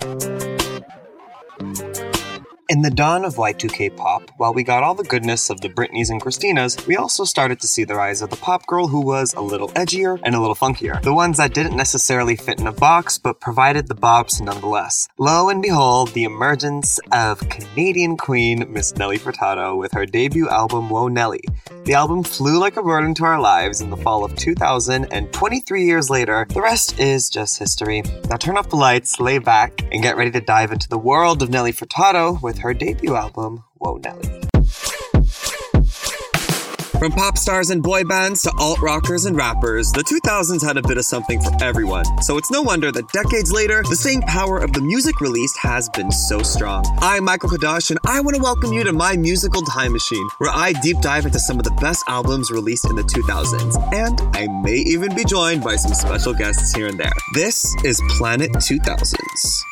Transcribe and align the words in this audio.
Bye. 0.00 0.37
In 2.70 2.82
the 2.82 2.90
dawn 2.90 3.24
of 3.24 3.36
Y2K 3.36 3.96
pop, 3.96 4.30
while 4.36 4.52
we 4.52 4.62
got 4.62 4.82
all 4.82 4.94
the 4.94 5.02
goodness 5.02 5.48
of 5.48 5.62
the 5.62 5.70
Britneys 5.70 6.10
and 6.10 6.20
Christinas, 6.20 6.86
we 6.86 6.96
also 6.96 7.24
started 7.24 7.60
to 7.60 7.66
see 7.66 7.84
the 7.84 7.94
rise 7.94 8.20
of 8.20 8.28
the 8.28 8.36
pop 8.36 8.66
girl 8.66 8.88
who 8.88 9.00
was 9.00 9.32
a 9.32 9.40
little 9.40 9.70
edgier 9.70 10.20
and 10.22 10.34
a 10.34 10.38
little 10.38 10.54
funkier. 10.54 11.00
The 11.00 11.14
ones 11.14 11.38
that 11.38 11.54
didn't 11.54 11.78
necessarily 11.78 12.36
fit 12.36 12.60
in 12.60 12.66
a 12.66 12.72
box, 12.72 13.16
but 13.16 13.40
provided 13.40 13.88
the 13.88 13.94
bops 13.94 14.42
nonetheless. 14.42 15.08
Lo 15.16 15.48
and 15.48 15.62
behold, 15.62 16.10
the 16.10 16.24
emergence 16.24 17.00
of 17.10 17.40
Canadian 17.48 18.18
queen 18.18 18.70
Miss 18.70 18.94
Nelly 18.96 19.18
Furtado 19.18 19.78
with 19.78 19.92
her 19.92 20.04
debut 20.04 20.50
album 20.50 20.90
Whoa 20.90 21.08
Nelly. 21.08 21.44
The 21.84 21.94
album 21.94 22.22
flew 22.22 22.58
like 22.58 22.76
a 22.76 22.82
bird 22.82 23.04
into 23.04 23.24
our 23.24 23.40
lives 23.40 23.80
in 23.80 23.88
the 23.88 23.96
fall 23.96 24.26
of 24.26 24.36
2000, 24.36 25.10
and 25.10 25.32
23 25.32 25.86
years 25.86 26.10
later, 26.10 26.44
the 26.50 26.60
rest 26.60 27.00
is 27.00 27.30
just 27.30 27.58
history. 27.58 28.02
Now 28.28 28.36
turn 28.36 28.58
off 28.58 28.68
the 28.68 28.76
lights, 28.76 29.18
lay 29.18 29.38
back, 29.38 29.80
and 29.90 30.02
get 30.02 30.18
ready 30.18 30.32
to 30.32 30.40
dive 30.42 30.70
into 30.70 30.90
the 30.90 30.98
world 30.98 31.42
of 31.42 31.48
Nelly 31.48 31.72
Furtado 31.72 32.38
with 32.42 32.57
her 32.58 32.74
debut 32.74 33.14
album, 33.14 33.64
Whoa 33.74 33.96
Nelly. 33.96 34.48
From 36.98 37.12
pop 37.12 37.38
stars 37.38 37.70
and 37.70 37.80
boy 37.80 38.02
bands 38.02 38.42
to 38.42 38.52
alt 38.58 38.80
rockers 38.80 39.24
and 39.24 39.36
rappers, 39.36 39.92
the 39.92 40.02
2000s 40.02 40.66
had 40.66 40.76
a 40.76 40.82
bit 40.82 40.98
of 40.98 41.04
something 41.04 41.40
for 41.40 41.52
everyone. 41.62 42.04
So 42.22 42.38
it's 42.38 42.50
no 42.50 42.60
wonder 42.60 42.90
that 42.90 43.12
decades 43.12 43.52
later, 43.52 43.84
the 43.88 43.94
same 43.94 44.20
power 44.22 44.58
of 44.58 44.72
the 44.72 44.80
music 44.80 45.20
released 45.20 45.56
has 45.58 45.88
been 45.90 46.10
so 46.10 46.42
strong. 46.42 46.84
I'm 46.98 47.22
Michael 47.22 47.50
Kadash, 47.50 47.90
and 47.90 48.00
I 48.04 48.20
want 48.20 48.34
to 48.34 48.42
welcome 48.42 48.72
you 48.72 48.82
to 48.82 48.92
my 48.92 49.16
musical 49.16 49.62
time 49.62 49.92
machine, 49.92 50.28
where 50.38 50.50
I 50.50 50.72
deep 50.72 51.00
dive 51.00 51.24
into 51.24 51.38
some 51.38 51.58
of 51.58 51.64
the 51.64 51.78
best 51.80 52.02
albums 52.08 52.50
released 52.50 52.90
in 52.90 52.96
the 52.96 53.02
2000s. 53.02 53.94
And 53.94 54.20
I 54.36 54.48
may 54.64 54.78
even 54.78 55.14
be 55.14 55.24
joined 55.24 55.62
by 55.62 55.76
some 55.76 55.94
special 55.94 56.34
guests 56.34 56.74
here 56.74 56.88
and 56.88 56.98
there. 56.98 57.12
This 57.32 57.76
is 57.84 58.02
Planet 58.18 58.50
2000s. 58.54 59.67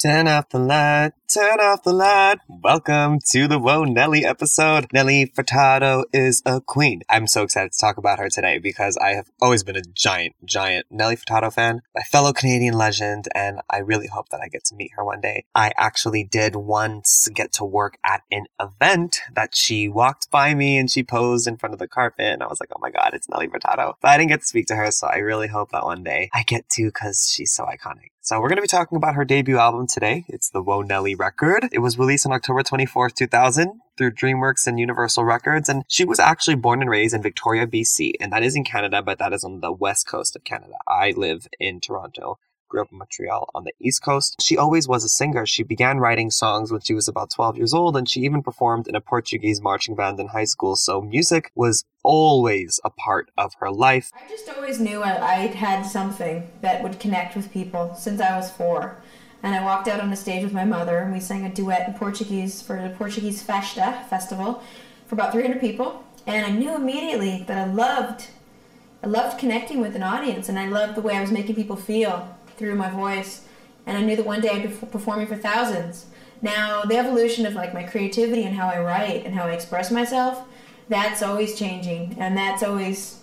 Turn 0.00 0.28
off 0.28 0.48
the 0.48 0.58
light, 0.58 1.12
turn 1.28 1.60
off 1.60 1.82
the 1.82 1.92
light. 1.92 2.38
Welcome 2.48 3.18
to 3.32 3.46
the 3.46 3.58
Whoa 3.58 3.84
Nelly 3.84 4.24
episode. 4.24 4.86
Nelly 4.94 5.26
Furtado 5.26 6.04
is 6.10 6.42
a 6.46 6.62
queen. 6.62 7.02
I'm 7.10 7.26
so 7.26 7.42
excited 7.42 7.72
to 7.72 7.78
talk 7.78 7.98
about 7.98 8.18
her 8.18 8.30
today 8.30 8.56
because 8.56 8.96
I 8.96 9.10
have 9.10 9.30
always 9.42 9.62
been 9.62 9.76
a 9.76 9.82
giant, 9.82 10.36
giant 10.42 10.86
Nelly 10.90 11.16
Furtado 11.16 11.52
fan, 11.52 11.82
my 11.94 12.00
fellow 12.00 12.32
Canadian 12.32 12.78
legend, 12.78 13.28
and 13.34 13.60
I 13.68 13.80
really 13.80 14.06
hope 14.06 14.30
that 14.30 14.40
I 14.42 14.48
get 14.48 14.64
to 14.64 14.74
meet 14.74 14.92
her 14.94 15.04
one 15.04 15.20
day. 15.20 15.44
I 15.54 15.72
actually 15.76 16.24
did 16.24 16.56
once 16.56 17.28
get 17.34 17.52
to 17.52 17.64
work 17.66 17.98
at 18.02 18.22
an 18.30 18.46
event 18.58 19.20
that 19.34 19.54
she 19.54 19.86
walked 19.86 20.30
by 20.30 20.54
me 20.54 20.78
and 20.78 20.90
she 20.90 21.02
posed 21.02 21.46
in 21.46 21.58
front 21.58 21.74
of 21.74 21.78
the 21.78 21.86
carpet, 21.86 22.24
and 22.24 22.42
I 22.42 22.46
was 22.46 22.58
like, 22.58 22.70
oh 22.74 22.80
my 22.80 22.90
god, 22.90 23.10
it's 23.12 23.28
Nelly 23.28 23.48
Furtado. 23.48 23.96
But 24.00 24.08
I 24.08 24.16
didn't 24.16 24.30
get 24.30 24.40
to 24.40 24.46
speak 24.46 24.66
to 24.68 24.76
her, 24.76 24.90
so 24.92 25.08
I 25.08 25.18
really 25.18 25.48
hope 25.48 25.72
that 25.72 25.84
one 25.84 26.02
day 26.02 26.30
I 26.32 26.42
get 26.42 26.70
to 26.70 26.86
because 26.86 27.30
she's 27.30 27.52
so 27.52 27.66
iconic. 27.66 28.09
So 28.30 28.40
we're 28.40 28.46
going 28.46 28.58
to 28.58 28.62
be 28.62 28.68
talking 28.68 28.94
about 28.94 29.16
her 29.16 29.24
debut 29.24 29.58
album 29.58 29.88
today. 29.88 30.24
It's 30.28 30.50
the 30.50 30.62
Whoa 30.62 30.82
Nelly 30.82 31.16
record. 31.16 31.68
It 31.72 31.80
was 31.80 31.98
released 31.98 32.26
on 32.26 32.32
October 32.32 32.62
24th, 32.62 33.14
2000 33.14 33.80
through 33.98 34.12
DreamWorks 34.12 34.68
and 34.68 34.78
Universal 34.78 35.24
Records. 35.24 35.68
And 35.68 35.82
she 35.88 36.04
was 36.04 36.20
actually 36.20 36.54
born 36.54 36.80
and 36.80 36.88
raised 36.88 37.12
in 37.12 37.22
Victoria, 37.22 37.66
BC. 37.66 38.12
And 38.20 38.32
that 38.32 38.44
is 38.44 38.54
in 38.54 38.62
Canada, 38.62 39.02
but 39.02 39.18
that 39.18 39.32
is 39.32 39.42
on 39.42 39.58
the 39.58 39.72
west 39.72 40.06
coast 40.06 40.36
of 40.36 40.44
Canada. 40.44 40.74
I 40.86 41.10
live 41.16 41.48
in 41.58 41.80
Toronto 41.80 42.38
grew 42.70 42.80
up 42.80 42.92
in 42.92 42.98
Montreal 42.98 43.50
on 43.54 43.64
the 43.64 43.74
East 43.80 44.02
Coast. 44.02 44.40
She 44.40 44.56
always 44.56 44.88
was 44.88 45.04
a 45.04 45.08
singer. 45.08 45.44
She 45.44 45.62
began 45.62 45.98
writing 45.98 46.30
songs 46.30 46.72
when 46.72 46.80
she 46.80 46.94
was 46.94 47.08
about 47.08 47.30
12 47.30 47.56
years 47.56 47.74
old, 47.74 47.96
and 47.96 48.08
she 48.08 48.20
even 48.20 48.42
performed 48.42 48.86
in 48.86 48.94
a 48.94 49.00
Portuguese 49.00 49.60
marching 49.60 49.96
band 49.96 50.18
in 50.18 50.28
high 50.28 50.44
school. 50.44 50.76
So 50.76 51.02
music 51.02 51.50
was 51.54 51.84
always 52.02 52.80
a 52.84 52.90
part 52.90 53.30
of 53.36 53.54
her 53.60 53.70
life. 53.70 54.10
I 54.14 54.28
just 54.28 54.48
always 54.48 54.80
knew 54.80 55.02
I, 55.02 55.50
had 55.50 55.82
something 55.82 56.48
that 56.60 56.82
would 56.82 57.00
connect 57.00 57.34
with 57.34 57.52
people 57.52 57.94
since 57.98 58.20
I 58.20 58.36
was 58.36 58.50
four. 58.50 59.02
And 59.42 59.54
I 59.54 59.64
walked 59.64 59.88
out 59.88 60.00
on 60.00 60.10
the 60.10 60.16
stage 60.16 60.44
with 60.44 60.52
my 60.52 60.64
mother, 60.64 60.98
and 60.98 61.12
we 61.12 61.20
sang 61.20 61.44
a 61.44 61.52
duet 61.52 61.88
in 61.88 61.94
Portuguese 61.94 62.62
for 62.62 62.80
the 62.80 62.90
Portuguese 62.90 63.42
Festa 63.42 64.04
festival 64.08 64.62
for 65.06 65.16
about 65.16 65.32
300 65.32 65.60
people. 65.60 66.04
And 66.26 66.46
I 66.46 66.50
knew 66.50 66.74
immediately 66.74 67.44
that 67.48 67.58
I 67.58 67.72
loved, 67.72 68.28
I 69.02 69.08
loved 69.08 69.38
connecting 69.38 69.80
with 69.80 69.96
an 69.96 70.02
audience, 70.04 70.48
and 70.48 70.58
I 70.58 70.68
loved 70.68 70.94
the 70.94 71.00
way 71.00 71.16
I 71.16 71.20
was 71.20 71.32
making 71.32 71.56
people 71.56 71.76
feel 71.76 72.38
through 72.60 72.76
my 72.76 72.90
voice. 72.90 73.46
And 73.86 73.96
I 73.96 74.02
knew 74.02 74.14
that 74.14 74.26
one 74.26 74.40
day 74.40 74.50
I'd 74.50 74.68
be 74.68 74.86
performing 74.86 75.26
for 75.26 75.34
thousands. 75.34 76.06
Now, 76.42 76.82
the 76.82 76.96
evolution 76.96 77.46
of 77.46 77.54
like 77.54 77.74
my 77.74 77.82
creativity 77.82 78.44
and 78.44 78.54
how 78.54 78.68
I 78.68 78.80
write 78.80 79.24
and 79.24 79.34
how 79.34 79.46
I 79.46 79.52
express 79.52 79.90
myself, 79.90 80.44
that's 80.88 81.22
always 81.22 81.58
changing, 81.58 82.16
and 82.18 82.36
that's 82.36 82.62
always 82.62 83.16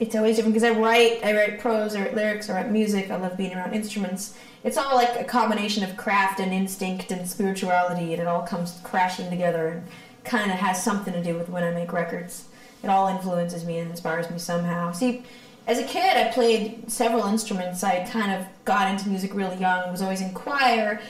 it's 0.00 0.16
always 0.16 0.36
different 0.36 0.54
because 0.54 0.68
I 0.68 0.78
write, 0.78 1.20
I 1.22 1.34
write 1.34 1.60
prose, 1.60 1.94
I 1.94 2.00
write 2.00 2.14
lyrics, 2.14 2.48
I 2.48 2.54
write 2.54 2.70
music. 2.70 3.10
I 3.10 3.16
love 3.16 3.36
being 3.36 3.54
around 3.54 3.74
instruments. 3.74 4.34
It's 4.64 4.78
all 4.78 4.94
like 4.94 5.20
a 5.20 5.24
combination 5.24 5.84
of 5.84 5.94
craft 5.98 6.40
and 6.40 6.54
instinct 6.54 7.12
and 7.12 7.28
spirituality, 7.28 8.14
and 8.14 8.22
it 8.22 8.26
all 8.26 8.40
comes 8.42 8.80
crashing 8.82 9.28
together 9.28 9.68
and 9.68 9.86
kind 10.24 10.50
of 10.50 10.56
has 10.56 10.82
something 10.82 11.12
to 11.12 11.22
do 11.22 11.36
with 11.36 11.50
when 11.50 11.64
I 11.64 11.70
make 11.70 11.92
records. 11.92 12.46
It 12.82 12.88
all 12.88 13.08
influences 13.08 13.64
me 13.66 13.78
and 13.78 13.90
inspires 13.90 14.30
me 14.30 14.38
somehow. 14.38 14.92
See, 14.92 15.22
as 15.70 15.78
a 15.78 15.84
kid, 15.84 16.16
I 16.16 16.32
played 16.32 16.90
several 16.90 17.26
instruments. 17.26 17.84
I 17.84 18.04
kind 18.04 18.32
of 18.32 18.44
got 18.64 18.90
into 18.90 19.08
music 19.08 19.32
really 19.34 19.56
young. 19.56 19.88
Was 19.92 20.02
always 20.02 20.20
in 20.20 20.34
choir, 20.34 21.00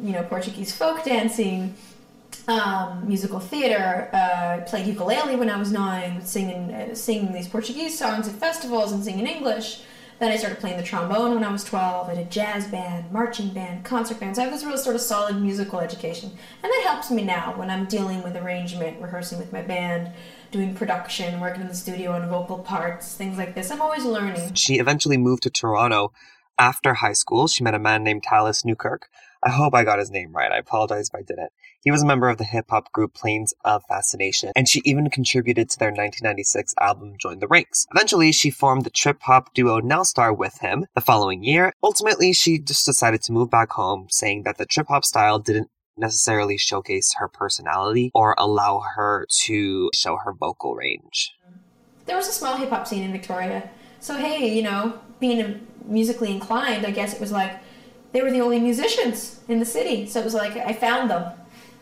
you 0.00 0.12
know, 0.12 0.22
Portuguese 0.22 0.72
folk 0.72 1.02
dancing, 1.02 1.74
um, 2.46 3.08
musical 3.08 3.40
theater. 3.40 4.08
Uh, 4.12 4.60
played 4.68 4.86
ukulele 4.86 5.34
when 5.34 5.50
I 5.50 5.56
was 5.56 5.72
nine, 5.72 6.24
singing 6.24 6.72
uh, 6.72 6.94
singing 6.94 7.32
these 7.32 7.48
Portuguese 7.48 7.98
songs 7.98 8.28
at 8.28 8.34
festivals 8.34 8.92
and 8.92 9.02
singing 9.02 9.26
English. 9.26 9.82
Then 10.20 10.30
I 10.30 10.36
started 10.36 10.60
playing 10.60 10.76
the 10.76 10.84
trombone 10.84 11.34
when 11.34 11.42
I 11.42 11.50
was 11.50 11.64
12. 11.64 12.08
I 12.08 12.14
did 12.14 12.30
jazz 12.30 12.68
band, 12.68 13.10
marching 13.10 13.48
band, 13.48 13.84
concert 13.84 14.20
band. 14.20 14.36
So 14.36 14.42
I 14.42 14.44
have 14.44 14.54
this 14.54 14.62
real 14.62 14.78
sort 14.78 14.94
of 14.94 15.02
solid 15.02 15.42
musical 15.42 15.80
education. 15.80 16.30
And 16.62 16.72
that 16.72 16.82
helps 16.86 17.10
me 17.10 17.24
now 17.24 17.54
when 17.56 17.68
I'm 17.68 17.86
dealing 17.86 18.22
with 18.22 18.36
arrangement, 18.36 19.02
rehearsing 19.02 19.40
with 19.40 19.52
my 19.52 19.62
band, 19.62 20.12
doing 20.54 20.72
production, 20.72 21.40
working 21.40 21.62
in 21.62 21.66
the 21.66 21.74
studio 21.74 22.12
on 22.12 22.28
vocal 22.28 22.60
parts, 22.60 23.16
things 23.16 23.36
like 23.36 23.56
this. 23.56 23.72
I'm 23.72 23.82
always 23.82 24.04
learning. 24.04 24.54
She 24.54 24.76
eventually 24.76 25.16
moved 25.16 25.42
to 25.42 25.50
Toronto 25.50 26.12
after 26.60 26.94
high 26.94 27.12
school. 27.12 27.48
She 27.48 27.64
met 27.64 27.74
a 27.74 27.80
man 27.80 28.04
named 28.04 28.22
Tallis 28.22 28.64
Newkirk. 28.64 29.08
I 29.42 29.50
hope 29.50 29.74
I 29.74 29.82
got 29.82 29.98
his 29.98 30.12
name 30.12 30.32
right. 30.32 30.52
I 30.52 30.58
apologize 30.58 31.08
if 31.08 31.14
I 31.14 31.22
didn't. 31.22 31.50
He 31.80 31.90
was 31.90 32.02
a 32.02 32.06
member 32.06 32.28
of 32.28 32.38
the 32.38 32.44
hip 32.44 32.66
hop 32.70 32.92
group 32.92 33.14
Plains 33.14 33.52
of 33.64 33.82
Fascination, 33.88 34.52
and 34.54 34.68
she 34.68 34.80
even 34.84 35.10
contributed 35.10 35.68
to 35.70 35.78
their 35.78 35.90
1996 35.90 36.72
album 36.80 37.16
Join 37.18 37.40
the 37.40 37.48
Ranks. 37.48 37.86
Eventually, 37.92 38.30
she 38.30 38.48
formed 38.50 38.84
the 38.84 38.90
trip 38.90 39.20
hop 39.22 39.52
duo 39.52 39.80
Nelstar 39.80 40.34
with 40.34 40.60
him 40.60 40.86
the 40.94 41.02
following 41.02 41.42
year. 41.42 41.74
Ultimately, 41.82 42.32
she 42.32 42.58
just 42.58 42.86
decided 42.86 43.22
to 43.22 43.32
move 43.32 43.50
back 43.50 43.72
home, 43.72 44.06
saying 44.08 44.44
that 44.44 44.56
the 44.56 44.64
trip 44.64 44.86
hop 44.86 45.04
style 45.04 45.38
didn't 45.40 45.68
necessarily 45.96 46.56
showcase 46.56 47.14
her 47.18 47.28
personality 47.28 48.10
or 48.14 48.34
allow 48.38 48.80
her 48.96 49.26
to 49.28 49.90
show 49.94 50.16
her 50.16 50.32
vocal 50.32 50.74
range. 50.74 51.34
There 52.06 52.16
was 52.16 52.28
a 52.28 52.32
small 52.32 52.56
hip 52.56 52.70
hop 52.70 52.86
scene 52.86 53.02
in 53.02 53.12
Victoria. 53.12 53.70
So, 54.00 54.16
hey, 54.16 54.54
you 54.54 54.62
know, 54.62 54.98
being 55.20 55.66
musically 55.86 56.30
inclined, 56.30 56.86
I 56.86 56.90
guess 56.90 57.14
it 57.14 57.20
was 57.20 57.32
like 57.32 57.58
they 58.12 58.22
were 58.22 58.30
the 58.30 58.40
only 58.40 58.60
musicians 58.60 59.40
in 59.48 59.58
the 59.58 59.64
city. 59.64 60.06
So 60.06 60.20
it 60.20 60.24
was 60.24 60.34
like 60.34 60.56
I 60.56 60.72
found 60.72 61.10
them. 61.10 61.32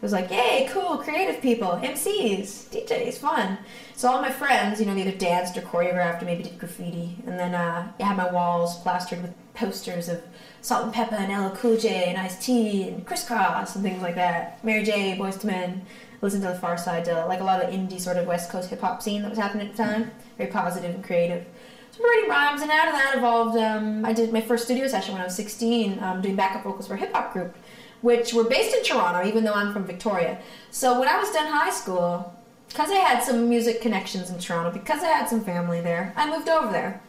It 0.03 0.07
was 0.07 0.13
like, 0.13 0.33
yay, 0.33 0.69
cool, 0.69 0.99
creative 0.99 1.41
people, 1.41 1.79
MCs, 1.81 2.67
DJs, 2.71 3.19
fun. 3.19 3.57
So 3.95 4.11
all 4.11 4.21
my 4.21 4.33
friends, 4.33 4.81
you 4.81 4.87
know, 4.87 4.97
they 4.97 5.03
either 5.03 5.17
danced 5.17 5.57
or 5.57 5.61
choreographed 5.61 6.23
or 6.23 6.25
maybe 6.25 6.43
did 6.43 6.59
graffiti. 6.59 7.15
And 7.25 7.39
then 7.39 7.55
uh, 7.55 7.93
I 8.01 8.03
had 8.03 8.17
my 8.17 8.29
walls 8.29 8.81
plastered 8.81 9.23
with 9.23 9.33
posters 9.55 10.09
of 10.09 10.21
Salt-N-Pepa 10.61 11.13
and 11.13 11.33
LL 11.33 11.57
Cool 11.57 11.77
J 11.77 12.07
and 12.07 12.19
Ice 12.19 12.45
T 12.45 12.89
and 12.89 13.07
Kris 13.07 13.25
Kross 13.25 13.77
and 13.77 13.85
things 13.85 14.03
like 14.03 14.17
that. 14.17 14.59
Mary 14.65 14.83
J, 14.83 15.17
Boyz 15.17 15.45
II 15.45 15.53
Men. 15.53 15.87
Listen 16.21 16.41
to 16.41 16.49
the 16.49 16.55
Pharcyde, 16.55 17.07
uh, 17.07 17.29
like 17.29 17.39
a 17.39 17.45
lot 17.45 17.63
of 17.63 17.71
indie 17.71 18.01
sort 18.01 18.17
of 18.17 18.27
West 18.27 18.51
Coast 18.51 18.71
hip 18.71 18.81
hop 18.81 19.03
scene 19.03 19.23
that 19.23 19.29
was 19.29 19.39
happening 19.39 19.69
at 19.69 19.77
the 19.77 19.85
time. 19.85 20.11
Very 20.37 20.51
positive 20.51 20.97
and 20.97 21.05
creative. 21.05 21.47
So 21.93 22.03
writing 22.03 22.29
rhymes, 22.29 22.63
and 22.63 22.71
out 22.71 22.89
of 22.89 22.95
that 22.95 23.15
evolved. 23.17 23.57
Um, 23.57 24.05
I 24.05 24.13
did 24.13 24.33
my 24.33 24.41
first 24.41 24.65
studio 24.65 24.89
session 24.89 25.13
when 25.13 25.21
I 25.21 25.27
was 25.27 25.37
16, 25.37 26.03
um, 26.03 26.23
doing 26.23 26.35
backup 26.35 26.65
vocals 26.65 26.89
for 26.89 26.95
a 26.95 26.97
hip 26.97 27.13
hop 27.13 27.35
group, 27.35 27.55
which 28.03 28.35
were 28.35 28.45
based 28.45 28.77
in 28.77 28.85
Toronto, 28.85 29.27
even 29.27 29.45
though 29.45 29.55
I'm 29.55 29.73
from 29.73 29.85
Victoria. 29.85 30.39
So 30.71 30.99
when 30.99 31.09
I 31.09 31.19
was 31.19 31.31
done 31.31 31.51
high 31.51 31.71
school, 31.71 32.35
because 32.69 32.91
I 32.91 32.97
had 32.97 33.23
some 33.23 33.49
music 33.49 33.81
connections 33.81 34.31
in 34.31 34.39
Toronto, 34.39 34.71
because 34.71 35.03
I 35.03 35.09
had 35.09 35.29
some 35.29 35.43
family 35.43 35.81
there, 35.81 36.13
I 36.17 36.29
moved 36.29 36.49
over 36.49 36.71
there. 36.71 37.01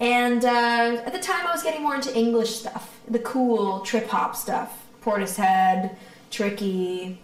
And 0.00 0.44
uh, 0.44 1.02
at 1.06 1.12
the 1.12 1.18
time, 1.18 1.46
I 1.46 1.52
was 1.52 1.62
getting 1.62 1.82
more 1.82 1.94
into 1.94 2.16
English 2.16 2.50
stuff, 2.50 2.98
the 3.08 3.20
cool 3.20 3.80
trip 3.80 4.08
hop 4.08 4.34
stuff, 4.34 4.84
Portishead, 5.02 5.94
Tricky, 6.30 7.20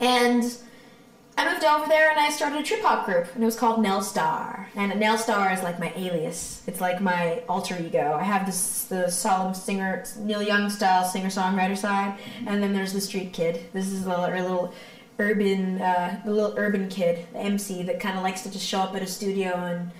and 0.00 0.44
I 1.36 1.52
moved 1.52 1.64
over 1.64 1.86
there 1.88 2.10
and 2.10 2.20
I 2.20 2.30
started 2.30 2.60
a 2.60 2.62
trip 2.62 2.82
hop 2.82 3.06
group, 3.06 3.34
and 3.34 3.42
it 3.42 3.46
was 3.46 3.56
called 3.56 3.84
Nelstar. 3.84 4.66
And 4.76 4.92
Nelstar 4.92 5.52
is 5.52 5.62
like 5.62 5.80
my 5.80 5.92
alias. 5.96 6.62
It's 6.66 6.80
like 6.80 7.00
my 7.00 7.42
alter 7.48 7.76
ego. 7.80 8.16
I 8.18 8.22
have 8.22 8.46
this 8.46 8.84
the 8.84 9.10
solemn 9.10 9.54
singer 9.54 10.04
Neil 10.18 10.42
Young 10.42 10.70
style 10.70 11.04
singer 11.04 11.28
songwriter 11.28 11.76
side, 11.76 12.18
and 12.46 12.62
then 12.62 12.72
there's 12.72 12.92
the 12.92 13.00
street 13.00 13.32
kid. 13.32 13.66
This 13.72 13.88
is 13.88 14.06
little, 14.06 14.28
little 14.28 14.74
urban, 15.18 15.80
uh, 15.80 16.20
the 16.24 16.32
little 16.32 16.54
urban 16.56 16.88
kid, 16.88 17.26
the 17.32 17.40
MC 17.40 17.82
that 17.84 17.98
kind 17.98 18.16
of 18.16 18.22
likes 18.22 18.42
to 18.42 18.50
just 18.50 18.66
show 18.66 18.80
up 18.80 18.94
at 18.94 19.02
a 19.02 19.06
studio 19.06 19.52
and 19.54 19.90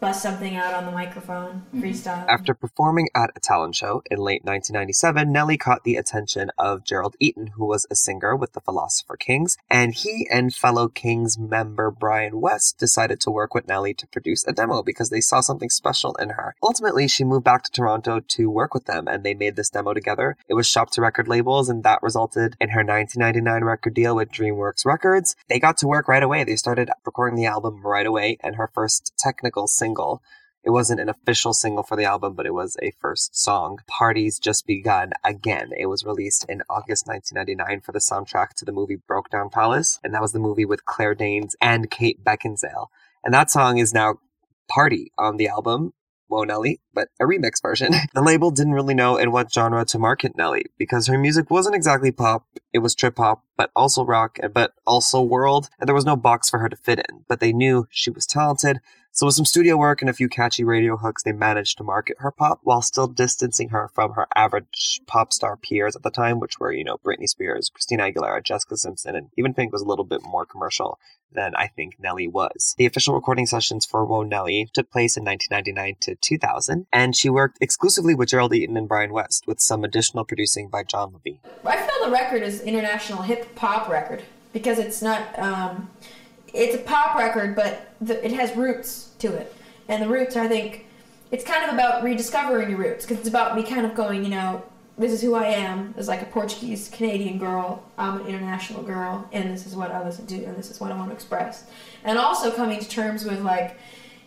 bust 0.00 0.22
something 0.22 0.56
out 0.56 0.74
on 0.74 0.86
the 0.86 0.92
microphone, 0.92 1.64
mm-hmm. 1.74 1.82
freestyle. 1.82 2.26
After 2.28 2.54
performing 2.54 3.08
at 3.14 3.30
a 3.34 3.40
talent 3.40 3.74
show 3.74 4.02
in 4.10 4.18
late 4.18 4.44
1997, 4.44 5.32
Nelly 5.32 5.56
caught 5.56 5.84
the 5.84 5.96
attention 5.96 6.50
of 6.58 6.84
Gerald 6.84 7.16
Eaton, 7.18 7.48
who 7.48 7.66
was 7.66 7.86
a 7.90 7.94
singer 7.94 8.36
with 8.36 8.52
the 8.52 8.60
Philosopher 8.60 9.16
Kings, 9.16 9.56
and 9.68 9.94
he 9.94 10.28
and 10.30 10.54
fellow 10.54 10.88
Kings 10.88 11.38
member 11.38 11.90
Brian 11.90 12.40
West 12.40 12.78
decided 12.78 13.20
to 13.20 13.30
work 13.30 13.54
with 13.54 13.66
Nelly 13.66 13.94
to 13.94 14.06
produce 14.06 14.46
a 14.46 14.52
demo 14.52 14.82
because 14.82 15.10
they 15.10 15.20
saw 15.20 15.40
something 15.40 15.70
special 15.70 16.14
in 16.16 16.30
her. 16.30 16.54
Ultimately, 16.62 17.08
she 17.08 17.24
moved 17.24 17.44
back 17.44 17.64
to 17.64 17.70
Toronto 17.70 18.20
to 18.20 18.50
work 18.50 18.74
with 18.74 18.86
them, 18.86 19.08
and 19.08 19.24
they 19.24 19.34
made 19.34 19.56
this 19.56 19.70
demo 19.70 19.94
together. 19.94 20.36
It 20.48 20.54
was 20.54 20.66
shopped 20.66 20.92
to 20.94 21.00
record 21.00 21.28
labels, 21.28 21.68
and 21.68 21.82
that 21.84 22.02
resulted 22.02 22.56
in 22.60 22.70
her 22.70 22.84
1999 22.84 23.64
record 23.64 23.94
deal 23.94 24.14
with 24.14 24.30
DreamWorks 24.30 24.84
Records. 24.84 25.34
They 25.48 25.58
got 25.58 25.76
to 25.78 25.88
work 25.88 26.08
right 26.08 26.22
away. 26.22 26.44
They 26.44 26.56
started 26.56 26.90
recording 27.04 27.36
the 27.36 27.46
album 27.46 27.82
right 27.82 28.06
away, 28.06 28.38
and 28.42 28.56
her 28.56 28.70
first 28.72 29.12
technical 29.18 29.66
single 29.66 29.87
single. 29.88 30.22
It 30.64 30.70
wasn't 30.70 31.00
an 31.00 31.08
official 31.08 31.54
single 31.54 31.82
for 31.82 31.96
the 31.96 32.04
album, 32.04 32.34
but 32.34 32.44
it 32.44 32.52
was 32.52 32.76
a 32.82 32.92
first 33.00 33.34
song. 33.34 33.78
Parties 33.86 34.38
Just 34.38 34.66
Begun 34.66 35.12
again. 35.24 35.70
It 35.78 35.86
was 35.86 36.04
released 36.04 36.44
in 36.46 36.62
August 36.68 37.06
1999 37.06 37.80
for 37.80 37.92
the 37.92 38.00
soundtrack 38.00 38.50
to 38.56 38.66
the 38.66 38.72
movie 38.72 38.98
Brokedown 39.08 39.50
Palace, 39.50 39.98
and 40.04 40.12
that 40.12 40.20
was 40.20 40.32
the 40.32 40.38
movie 40.38 40.66
with 40.66 40.84
Claire 40.84 41.14
Danes 41.14 41.56
and 41.62 41.90
Kate 41.90 42.22
Beckinsale. 42.22 42.88
And 43.24 43.32
that 43.32 43.50
song 43.50 43.78
is 43.78 43.94
now 43.94 44.16
Party 44.68 45.10
on 45.16 45.38
the 45.38 45.48
album. 45.48 45.94
Whoa 46.26 46.44
Nelly, 46.44 46.82
but 46.92 47.08
a 47.18 47.24
remix 47.24 47.62
version. 47.62 47.94
the 48.14 48.20
label 48.20 48.50
didn't 48.50 48.74
really 48.74 48.92
know 48.92 49.16
in 49.16 49.32
what 49.32 49.50
genre 49.50 49.86
to 49.86 49.98
market 49.98 50.36
Nelly 50.36 50.66
because 50.76 51.06
her 51.06 51.16
music 51.16 51.50
wasn't 51.50 51.76
exactly 51.76 52.12
pop. 52.12 52.44
It 52.74 52.80
was 52.80 52.94
trip 52.94 53.16
hop, 53.16 53.42
but 53.56 53.70
also 53.74 54.04
rock, 54.04 54.38
but 54.52 54.74
also 54.86 55.22
world, 55.22 55.70
and 55.80 55.88
there 55.88 55.94
was 55.94 56.04
no 56.04 56.16
box 56.16 56.50
for 56.50 56.58
her 56.58 56.68
to 56.68 56.76
fit 56.76 56.98
in. 56.98 57.24
But 57.26 57.40
they 57.40 57.54
knew 57.54 57.86
she 57.88 58.10
was 58.10 58.26
talented, 58.26 58.80
so 59.18 59.26
with 59.26 59.34
some 59.34 59.44
studio 59.44 59.76
work 59.76 60.00
and 60.00 60.08
a 60.08 60.12
few 60.12 60.28
catchy 60.28 60.62
radio 60.62 60.96
hooks, 60.96 61.24
they 61.24 61.32
managed 61.32 61.76
to 61.78 61.82
market 61.82 62.18
her 62.20 62.30
pop 62.30 62.60
while 62.62 62.80
still 62.80 63.08
distancing 63.08 63.70
her 63.70 63.90
from 63.92 64.12
her 64.12 64.28
average 64.36 65.00
pop 65.08 65.32
star 65.32 65.56
peers 65.56 65.96
at 65.96 66.04
the 66.04 66.10
time, 66.12 66.38
which 66.38 66.60
were, 66.60 66.70
you 66.70 66.84
know, 66.84 66.98
Britney 66.98 67.28
Spears, 67.28 67.68
Christina 67.68 68.04
Aguilera, 68.04 68.44
Jessica 68.44 68.76
Simpson, 68.76 69.16
and 69.16 69.30
even 69.36 69.54
Pink 69.54 69.72
was 69.72 69.82
a 69.82 69.84
little 69.84 70.04
bit 70.04 70.22
more 70.22 70.46
commercial 70.46 71.00
than 71.32 71.52
I 71.56 71.66
think 71.66 71.96
Nelly 71.98 72.28
was. 72.28 72.76
The 72.78 72.86
official 72.86 73.12
recording 73.12 73.46
sessions 73.46 73.84
for 73.84 74.04
Whoa 74.04 74.22
Nelly 74.22 74.70
took 74.72 74.88
place 74.88 75.16
in 75.16 75.24
1999 75.24 75.96
to 76.02 76.14
2000, 76.14 76.86
and 76.92 77.16
she 77.16 77.28
worked 77.28 77.58
exclusively 77.60 78.14
with 78.14 78.28
Gerald 78.28 78.54
Eaton 78.54 78.76
and 78.76 78.86
Brian 78.86 79.12
West, 79.12 79.48
with 79.48 79.58
some 79.58 79.82
additional 79.82 80.24
producing 80.24 80.68
by 80.68 80.84
John 80.84 81.12
Levine. 81.12 81.40
I 81.64 81.76
feel 81.76 82.04
the 82.04 82.12
record 82.12 82.42
is 82.42 82.60
international 82.60 83.22
hip 83.22 83.58
hop 83.58 83.88
record 83.88 84.22
because 84.52 84.78
it's 84.78 85.02
not. 85.02 85.36
Um, 85.36 85.90
it's 86.54 86.74
a 86.74 86.78
pop 86.78 87.16
record, 87.16 87.54
but 87.54 87.92
the, 88.00 88.24
it 88.24 88.32
has 88.32 88.56
roots 88.56 89.10
to 89.18 89.32
it. 89.34 89.54
And 89.88 90.02
the 90.02 90.08
roots, 90.08 90.36
I 90.36 90.48
think, 90.48 90.86
it's 91.30 91.44
kind 91.44 91.64
of 91.64 91.74
about 91.74 92.02
rediscovering 92.02 92.70
your 92.70 92.78
roots 92.78 93.04
because 93.04 93.18
it's 93.20 93.28
about 93.28 93.54
me 93.54 93.62
kind 93.62 93.84
of 93.84 93.94
going, 93.94 94.24
you 94.24 94.30
know, 94.30 94.62
this 94.96 95.12
is 95.12 95.22
who 95.22 95.34
I 95.34 95.44
am 95.44 95.94
as 95.96 96.08
like 96.08 96.22
a 96.22 96.26
Portuguese 96.26 96.88
Canadian 96.88 97.38
girl. 97.38 97.84
I'm 97.96 98.20
an 98.20 98.26
international 98.26 98.82
girl, 98.82 99.28
and 99.32 99.52
this 99.52 99.66
is 99.66 99.76
what 99.76 99.92
I 99.92 100.04
listen 100.04 100.26
to, 100.26 100.44
and 100.44 100.56
this 100.56 100.70
is 100.70 100.80
what 100.80 100.90
I 100.90 100.96
want 100.96 101.10
to 101.10 101.14
express. 101.14 101.66
And 102.02 102.18
also 102.18 102.50
coming 102.50 102.80
to 102.80 102.88
terms 102.88 103.24
with 103.24 103.40
like, 103.42 103.78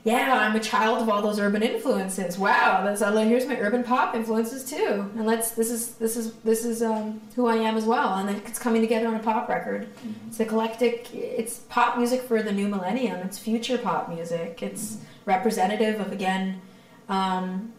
yeah, 0.03 0.35
I'm 0.35 0.55
a 0.55 0.59
child 0.59 1.01
of 1.01 1.09
all 1.09 1.21
those 1.21 1.39
urban 1.39 1.61
influences. 1.61 2.37
Wow, 2.37 2.83
that's 2.83 3.03
uh, 3.03 3.11
here's 3.17 3.45
my 3.45 3.57
urban 3.59 3.83
pop 3.83 4.15
influences 4.15 4.67
too. 4.67 5.11
And 5.15 5.27
let's 5.27 5.51
this 5.51 5.69
is 5.69 5.93
this 5.95 6.17
is 6.17 6.33
this 6.37 6.65
is 6.65 6.81
um, 6.81 7.21
who 7.35 7.45
I 7.45 7.57
am 7.57 7.77
as 7.77 7.85
well. 7.85 8.15
And 8.15 8.29
it's 8.29 8.57
coming 8.57 8.81
together 8.81 9.07
on 9.07 9.15
a 9.15 9.19
pop 9.19 9.47
record. 9.47 9.83
Mm-hmm. 9.83 10.29
It's 10.29 10.39
eclectic. 10.39 11.13
It's 11.13 11.59
pop 11.69 11.97
music 11.97 12.21
for 12.21 12.41
the 12.41 12.51
new 12.51 12.67
millennium. 12.67 13.19
It's 13.19 13.37
future 13.37 13.77
pop 13.77 14.09
music. 14.09 14.63
It's 14.63 14.95
mm-hmm. 14.95 15.05
representative 15.25 15.99
of 15.99 16.11
again. 16.11 16.61
Um, 17.07 17.73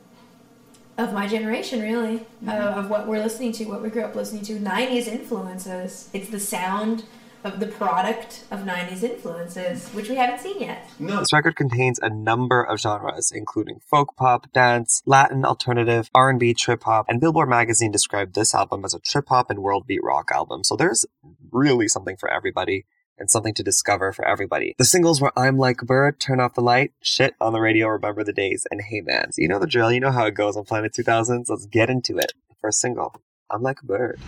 of 0.98 1.14
my 1.14 1.26
generation, 1.26 1.80
really, 1.80 2.18
mm-hmm. 2.18 2.50
uh, 2.50 2.80
of 2.80 2.90
what 2.90 3.08
we're 3.08 3.18
listening 3.18 3.50
to, 3.50 3.64
what 3.64 3.80
we 3.80 3.88
grew 3.88 4.02
up 4.02 4.14
listening 4.14 4.42
to, 4.42 4.58
90s 4.58 5.06
influences. 5.06 6.10
It's 6.12 6.28
the 6.28 6.38
sound 6.38 7.04
of 7.44 7.60
the 7.60 7.66
product 7.66 8.44
of 8.50 8.60
90s 8.60 9.02
influences, 9.02 9.88
which 9.90 10.08
we 10.08 10.16
haven't 10.16 10.40
seen 10.40 10.60
yet. 10.60 10.88
No. 10.98 11.20
This 11.20 11.32
record 11.32 11.56
contains 11.56 11.98
a 12.00 12.08
number 12.08 12.62
of 12.62 12.80
genres, 12.80 13.32
including 13.34 13.80
folk 13.86 14.16
pop, 14.16 14.52
dance, 14.52 15.02
Latin, 15.06 15.44
alternative, 15.44 16.08
R&B, 16.14 16.54
trip 16.54 16.84
hop, 16.84 17.06
and 17.08 17.20
Billboard 17.20 17.48
magazine 17.48 17.90
described 17.90 18.34
this 18.34 18.54
album 18.54 18.84
as 18.84 18.94
a 18.94 19.00
trip 19.00 19.28
hop 19.28 19.50
and 19.50 19.60
world 19.60 19.86
beat 19.86 20.02
rock 20.02 20.30
album. 20.32 20.64
So 20.64 20.76
there's 20.76 21.04
really 21.50 21.88
something 21.88 22.16
for 22.16 22.30
everybody 22.30 22.86
and 23.18 23.30
something 23.30 23.54
to 23.54 23.62
discover 23.62 24.12
for 24.12 24.26
everybody. 24.26 24.74
The 24.78 24.84
singles 24.84 25.20
were 25.20 25.32
I'm 25.36 25.58
Like 25.58 25.82
a 25.82 25.84
Bird, 25.84 26.18
Turn 26.18 26.40
Off 26.40 26.54
the 26.54 26.60
Light, 26.60 26.92
Shit 27.02 27.34
on 27.40 27.52
the 27.52 27.60
Radio, 27.60 27.88
Remember 27.88 28.24
the 28.24 28.32
Days, 28.32 28.66
and 28.70 28.80
Hey 28.80 29.00
Man. 29.00 29.32
So 29.32 29.42
you 29.42 29.48
know 29.48 29.58
the 29.58 29.66
drill, 29.66 29.92
you 29.92 30.00
know 30.00 30.12
how 30.12 30.26
it 30.26 30.34
goes 30.34 30.56
on 30.56 30.64
Planet 30.64 30.92
2000s. 30.92 31.48
Let's 31.48 31.66
get 31.66 31.90
into 31.90 32.18
it. 32.18 32.32
First 32.60 32.80
single, 32.80 33.20
I'm 33.50 33.62
Like 33.62 33.82
a 33.82 33.86
Bird. 33.86 34.20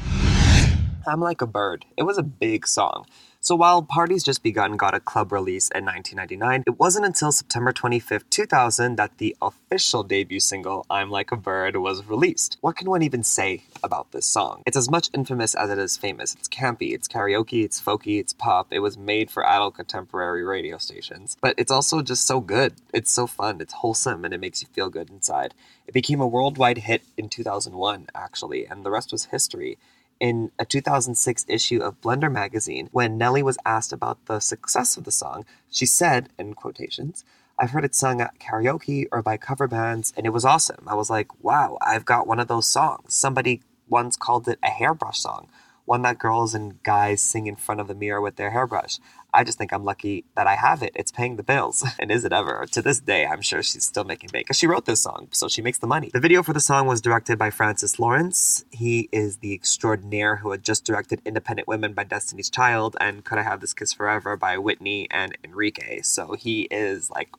I'm 1.07 1.21
Like 1.21 1.43
a 1.43 1.47
Bird. 1.47 1.85
It 1.97 2.05
was 2.05 2.19
a 2.19 2.23
big 2.23 2.67
song. 2.67 3.07
So 3.41 3.55
while 3.55 3.83
Parties 3.83 4.23
Just 4.23 4.43
Begun 4.43 4.79
got 4.79 4.95
a 4.95 5.01
club 5.01 5.31
release 5.31 5.69
in 5.69 5.85
1999, 5.85 6.65
it 6.67 6.79
wasn't 6.79 7.05
until 7.05 7.31
September 7.31 7.75
25th, 7.75 8.31
2000 8.31 8.97
that 8.97 9.19
the 9.19 9.37
official 9.43 10.03
debut 10.03 10.41
single, 10.41 10.87
I'm 10.89 11.11
Like 11.11 11.31
a 11.31 11.37
Bird, 11.37 11.77
was 11.77 12.07
released. 12.07 12.57
What 12.63 12.77
can 12.77 12.89
one 12.89 13.03
even 13.03 13.23
say 13.23 13.65
about 13.83 14.13
this 14.13 14.25
song? 14.25 14.63
It's 14.65 14.79
as 14.79 14.91
much 14.91 15.11
infamous 15.13 15.55
as 15.55 15.69
it 15.69 15.79
is 15.79 15.99
famous. 15.99 16.35
It's 16.35 16.49
campy, 16.49 16.95
it's 16.95 17.07
karaoke, 17.07 17.65
it's 17.65 17.79
folky, 17.79 18.19
it's 18.19 18.33
pop. 18.33 18.69
It 18.71 18.79
was 18.79 18.97
made 18.97 19.31
for 19.31 19.47
adult 19.47 19.75
contemporary 19.75 20.43
radio 20.43 20.79
stations. 20.79 21.37
But 21.43 21.55
it's 21.59 21.71
also 21.71 22.01
just 22.01 22.27
so 22.27 22.41
good. 22.41 22.77
It's 22.95 23.13
so 23.13 23.27
fun, 23.27 23.61
it's 23.61 23.75
wholesome, 23.75 24.25
and 24.25 24.33
it 24.33 24.41
makes 24.41 24.63
you 24.63 24.69
feel 24.73 24.89
good 24.89 25.11
inside. 25.11 25.53
It 25.87 25.93
became 25.93 26.23
a 26.23 26.27
worldwide 26.27 26.79
hit 26.79 27.03
in 27.19 27.29
2001, 27.29 28.07
actually, 28.15 28.65
and 28.65 28.87
the 28.87 28.91
rest 28.91 29.13
was 29.13 29.27
history 29.27 29.77
in 30.21 30.51
a 30.59 30.65
2006 30.65 31.45
issue 31.49 31.83
of 31.83 32.01
Blender 32.01 32.31
magazine, 32.31 32.89
when 32.93 33.19
Nelly 33.19 33.43
was 33.43 33.59
asked 33.65 33.93
about 33.93 34.25
the 34.27 34.41
success 34.41 34.97
of 34.97 35.05
the 35.05 35.13
song, 35.13 35.45
she 35.71 35.87
said, 35.87 36.29
in 36.39 36.55
quotations, 36.55 37.25
I've 37.59 37.71
heard 37.71 37.85
it 37.85 37.95
sung 37.95 38.21
at 38.21 38.39
karaoke 38.39 39.07
or 39.13 39.23
by 39.23 39.37
cover 39.37 39.69
bands, 39.69 40.13
and 40.17 40.27
it 40.27 40.31
was 40.31 40.45
awesome. 40.45 40.85
I 40.87 40.95
was 40.95 41.11
like, 41.11 41.29
wow, 41.43 41.79
I've 41.81 42.05
got 42.05 42.27
one 42.27 42.41
of 42.41 42.49
those 42.49 42.67
songs. 42.67 43.15
Somebody 43.15 43.63
once 43.89 44.17
called 44.17 44.49
it 44.49 44.59
a 44.63 44.71
hairbrush 44.71 45.21
song, 45.21 45.49
one 45.85 46.03
that 46.03 46.19
girls 46.19 46.55
and 46.55 46.83
guys 46.83 47.21
sing 47.21 47.47
in 47.47 47.57
front 47.57 47.81
of 47.81 47.89
the 47.89 47.95
mirror 47.95 48.21
with 48.21 48.37
their 48.37 48.51
hairbrush. 48.51 48.99
I 49.35 49.43
just 49.43 49.59
think 49.59 49.73
I'm 49.73 49.85
lucky 49.85 50.25
that 50.37 50.47
I 50.47 50.55
have 50.55 50.83
it. 50.83 50.93
It's 50.95 51.11
paying 51.11 51.37
the 51.37 51.43
bills. 51.43 51.85
and 51.99 52.11
is 52.11 52.25
it 52.25 52.33
ever? 52.33 52.67
To 52.71 52.81
this 52.81 53.01
day, 53.01 53.27
I'm 53.27 53.43
sure 53.43 53.63
she's 53.63 53.85
still 53.85 54.05
making 54.05 54.31
bank 54.31 54.47
because 54.47 54.59
she 54.59 54.69
wrote 54.69 54.87
this 54.87 55.03
song, 55.03 55.29
so 55.33 55.49
she 55.49 55.61
makes 55.61 55.79
the 55.79 55.89
money. 55.89 56.11
The 56.13 56.21
video 56.21 56.43
for 56.43 56.53
the 56.53 56.61
song 56.61 56.87
was 56.87 57.01
directed 57.01 57.37
by 57.39 57.51
Francis 57.51 57.99
Lawrence. 57.99 58.65
He 58.71 59.09
is 59.11 59.39
the 59.39 59.53
extraordinaire 59.53 60.37
who 60.37 60.53
had 60.53 60.63
just 60.63 60.85
directed 60.85 61.21
Independent 61.25 61.67
Women 61.67 61.95
by 61.95 62.05
Destiny's 62.05 62.49
Child 62.49 62.97
and 63.01 63.25
Could 63.25 63.39
I 63.39 63.43
Have 63.43 63.61
This 63.61 63.75
Kiss 63.75 63.93
Forever 63.93 64.37
by 64.37 64.57
Whitney 64.57 65.09
and 65.11 65.37
Enrique. 65.43 66.01
So 66.03 66.35
he 66.35 66.63
is 66.71 67.11
like 67.11 67.31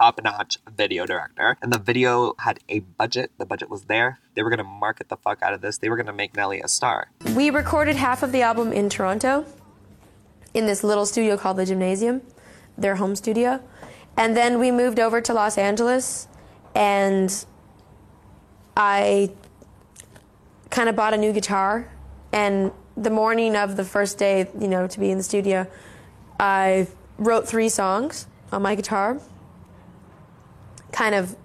top 0.00 0.22
notch 0.24 0.58
video 0.74 1.04
director. 1.04 1.56
And 1.60 1.72
the 1.72 1.78
video 1.78 2.34
had 2.38 2.60
a 2.68 2.80
budget. 2.80 3.32
The 3.38 3.44
budget 3.44 3.68
was 3.68 3.84
there. 3.84 4.18
They 4.34 4.42
were 4.42 4.48
going 4.48 4.58
to 4.58 4.64
market 4.64 5.08
the 5.08 5.16
fuck 5.16 5.42
out 5.42 5.52
of 5.52 5.60
this. 5.60 5.78
They 5.78 5.90
were 5.90 5.96
going 5.96 6.06
to 6.06 6.12
make 6.12 6.34
Nelly 6.34 6.60
a 6.60 6.68
star. 6.68 7.10
We 7.36 7.50
recorded 7.50 7.96
half 7.96 8.22
of 8.22 8.32
the 8.32 8.40
album 8.40 8.72
in 8.72 8.88
Toronto 8.88 9.44
in 10.54 10.66
this 10.66 10.82
little 10.82 11.04
studio 11.04 11.36
called 11.36 11.58
the 11.58 11.66
Gymnasium, 11.66 12.22
their 12.78 12.96
home 12.96 13.14
studio. 13.14 13.62
And 14.16 14.36
then 14.36 14.58
we 14.58 14.70
moved 14.70 14.98
over 14.98 15.20
to 15.20 15.34
Los 15.34 15.58
Angeles 15.58 16.28
and 16.74 17.44
I 18.76 19.30
kind 20.70 20.88
of 20.88 20.96
bought 20.96 21.12
a 21.12 21.18
new 21.18 21.32
guitar. 21.32 21.90
And 22.32 22.72
the 22.96 23.10
morning 23.10 23.54
of 23.54 23.76
the 23.76 23.84
first 23.84 24.16
day, 24.16 24.48
you 24.58 24.68
know, 24.68 24.86
to 24.86 24.98
be 24.98 25.10
in 25.10 25.18
the 25.18 25.24
studio, 25.24 25.66
I 26.38 26.86
wrote 27.18 27.46
three 27.46 27.68
songs 27.68 28.26
on 28.50 28.62
my 28.62 28.74
guitar, 28.74 29.20
kind 30.92 31.14
of 31.14 31.36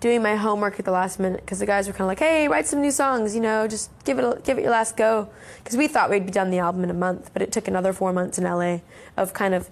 doing 0.00 0.22
my 0.22 0.36
homework 0.36 0.78
at 0.78 0.84
the 0.84 0.90
last 0.90 1.18
minute 1.18 1.40
because 1.40 1.58
the 1.58 1.66
guys 1.66 1.86
were 1.86 1.92
kind 1.92 2.02
of 2.02 2.08
like, 2.08 2.18
"Hey, 2.18 2.48
write 2.48 2.66
some 2.66 2.80
new 2.80 2.90
songs, 2.90 3.34
you 3.34 3.40
know, 3.40 3.66
just 3.66 3.90
give 4.04 4.18
it 4.18 4.24
a, 4.24 4.40
give 4.42 4.58
it 4.58 4.62
your 4.62 4.70
last 4.70 4.96
go." 4.96 5.28
Because 5.58 5.76
we 5.76 5.88
thought 5.88 6.10
we'd 6.10 6.26
be 6.26 6.32
done 6.32 6.50
the 6.50 6.58
album 6.58 6.84
in 6.84 6.90
a 6.90 6.94
month, 6.94 7.30
but 7.32 7.42
it 7.42 7.52
took 7.52 7.68
another 7.68 7.92
four 7.92 8.12
months 8.12 8.38
in 8.38 8.44
LA 8.44 8.80
of 9.16 9.32
kind 9.32 9.54
of 9.54 9.70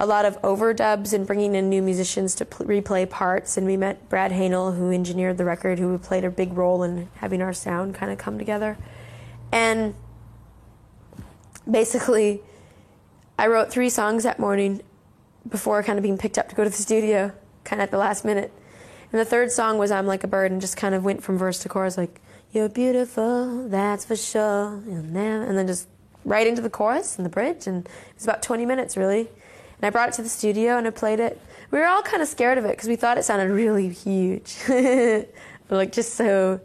a 0.00 0.06
lot 0.06 0.24
of 0.24 0.40
overdubs 0.40 1.12
and 1.12 1.26
bringing 1.26 1.54
in 1.54 1.68
new 1.68 1.82
musicians 1.82 2.34
to 2.34 2.46
pl- 2.46 2.66
replay 2.66 3.08
parts. 3.08 3.58
And 3.58 3.66
we 3.66 3.76
met 3.76 4.08
Brad 4.08 4.32
Haehnel, 4.32 4.76
who 4.76 4.90
engineered 4.90 5.36
the 5.36 5.44
record, 5.44 5.78
who 5.78 5.96
played 5.98 6.24
a 6.24 6.30
big 6.30 6.54
role 6.54 6.82
in 6.82 7.08
having 7.16 7.42
our 7.42 7.52
sound 7.52 7.94
kind 7.94 8.10
of 8.10 8.16
come 8.16 8.38
together. 8.38 8.78
And 9.52 9.94
basically, 11.70 12.40
I 13.38 13.46
wrote 13.46 13.70
three 13.70 13.90
songs 13.90 14.22
that 14.22 14.38
morning 14.38 14.80
before 15.48 15.82
kind 15.82 15.98
of 15.98 16.02
being 16.02 16.18
picked 16.18 16.38
up 16.38 16.48
to 16.48 16.54
go 16.54 16.64
to 16.64 16.70
the 16.70 16.76
studio, 16.76 17.32
kind 17.64 17.80
of 17.80 17.84
at 17.84 17.90
the 17.90 17.98
last 17.98 18.24
minute. 18.24 18.52
And 19.12 19.20
the 19.20 19.24
third 19.24 19.50
song 19.50 19.78
was 19.78 19.90
I'm 19.90 20.06
Like 20.06 20.24
a 20.24 20.28
Bird 20.28 20.52
and 20.52 20.60
just 20.60 20.76
kind 20.76 20.94
of 20.94 21.04
went 21.04 21.22
from 21.22 21.36
verse 21.36 21.58
to 21.60 21.68
chorus 21.68 21.96
like, 21.96 22.20
You're 22.52 22.68
beautiful, 22.68 23.68
that's 23.68 24.04
for 24.04 24.16
sure. 24.16 24.82
You'll 24.86 25.02
never 25.02 25.44
and 25.44 25.58
then 25.58 25.66
just 25.66 25.88
right 26.24 26.46
into 26.46 26.62
the 26.62 26.70
chorus 26.70 27.16
and 27.16 27.24
the 27.24 27.30
bridge 27.30 27.66
and 27.66 27.86
it 27.86 28.14
was 28.14 28.24
about 28.24 28.42
20 28.42 28.66
minutes 28.66 28.96
really. 28.96 29.20
And 29.20 29.86
I 29.86 29.90
brought 29.90 30.10
it 30.10 30.14
to 30.16 30.22
the 30.22 30.28
studio 30.28 30.76
and 30.76 30.86
I 30.86 30.90
played 30.90 31.20
it 31.20 31.40
We 31.70 31.78
were 31.78 31.86
all 31.86 32.02
kind 32.02 32.22
of 32.22 32.28
scared 32.28 32.58
of 32.58 32.64
it 32.64 32.72
because 32.72 32.88
we 32.88 32.96
thought 32.96 33.18
it 33.18 33.24
sounded 33.24 33.50
really 33.50 33.88
huge, 33.88 34.56
like 35.70 35.92
just 35.92 36.14
so 36.14 36.60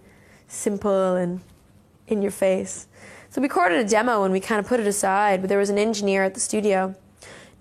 simple 0.47 1.15
and 1.15 1.41
in 2.07 2.21
your 2.21 2.31
face. 2.31 2.87
So 3.29 3.41
we 3.41 3.47
recorded 3.47 3.85
a 3.85 3.89
demo 3.89 4.23
and 4.23 4.31
we 4.31 4.39
kind 4.39 4.59
of 4.59 4.67
put 4.67 4.79
it 4.79 4.87
aside, 4.87 5.41
but 5.41 5.49
there 5.49 5.57
was 5.57 5.69
an 5.69 5.77
engineer 5.77 6.23
at 6.23 6.35
the 6.35 6.39
studio 6.39 6.95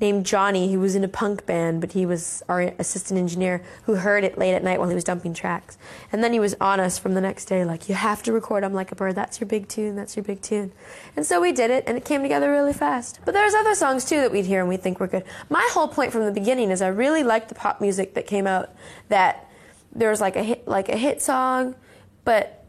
named 0.00 0.26
Johnny 0.26 0.72
who 0.72 0.80
was 0.80 0.94
in 0.94 1.04
a 1.04 1.08
punk 1.08 1.46
band, 1.46 1.80
but 1.80 1.92
he 1.92 2.04
was 2.04 2.42
our 2.48 2.72
assistant 2.78 3.18
engineer 3.18 3.62
who 3.84 3.94
heard 3.94 4.24
it 4.24 4.36
late 4.36 4.54
at 4.54 4.62
night 4.62 4.78
while 4.78 4.88
he 4.88 4.94
was 4.94 5.04
dumping 5.04 5.34
tracks. 5.34 5.78
And 6.10 6.22
then 6.22 6.32
he 6.32 6.40
was 6.40 6.54
on 6.60 6.80
us 6.80 6.98
from 6.98 7.14
the 7.14 7.20
next 7.20 7.46
day, 7.46 7.64
like, 7.64 7.88
you 7.88 7.94
have 7.94 8.22
to 8.24 8.32
record 8.32 8.64
I'm 8.64 8.74
Like 8.74 8.92
a 8.92 8.94
Bird, 8.94 9.14
that's 9.14 9.40
your 9.40 9.48
big 9.48 9.68
tune, 9.68 9.96
that's 9.96 10.16
your 10.16 10.24
big 10.24 10.42
tune. 10.42 10.72
And 11.16 11.24
so 11.24 11.40
we 11.40 11.52
did 11.52 11.70
it, 11.70 11.84
and 11.86 11.96
it 11.96 12.04
came 12.04 12.22
together 12.22 12.50
really 12.50 12.72
fast. 12.72 13.20
But 13.24 13.32
there's 13.34 13.54
other 13.54 13.74
songs 13.74 14.04
too 14.04 14.20
that 14.20 14.32
we'd 14.32 14.46
hear 14.46 14.60
and 14.60 14.68
we 14.68 14.76
think 14.76 14.98
were 14.98 15.06
good. 15.06 15.24
My 15.48 15.68
whole 15.72 15.88
point 15.88 16.12
from 16.12 16.24
the 16.24 16.32
beginning 16.32 16.70
is 16.70 16.82
I 16.82 16.88
really 16.88 17.22
liked 17.22 17.48
the 17.48 17.54
pop 17.54 17.80
music 17.80 18.14
that 18.14 18.26
came 18.26 18.46
out, 18.46 18.70
that 19.08 19.48
there 19.92 20.10
was 20.10 20.20
like 20.20 20.34
a 20.36 20.42
hit, 20.42 20.66
like 20.66 20.88
a 20.88 20.96
hit 20.96 21.22
song, 21.22 21.76
but 22.24 22.63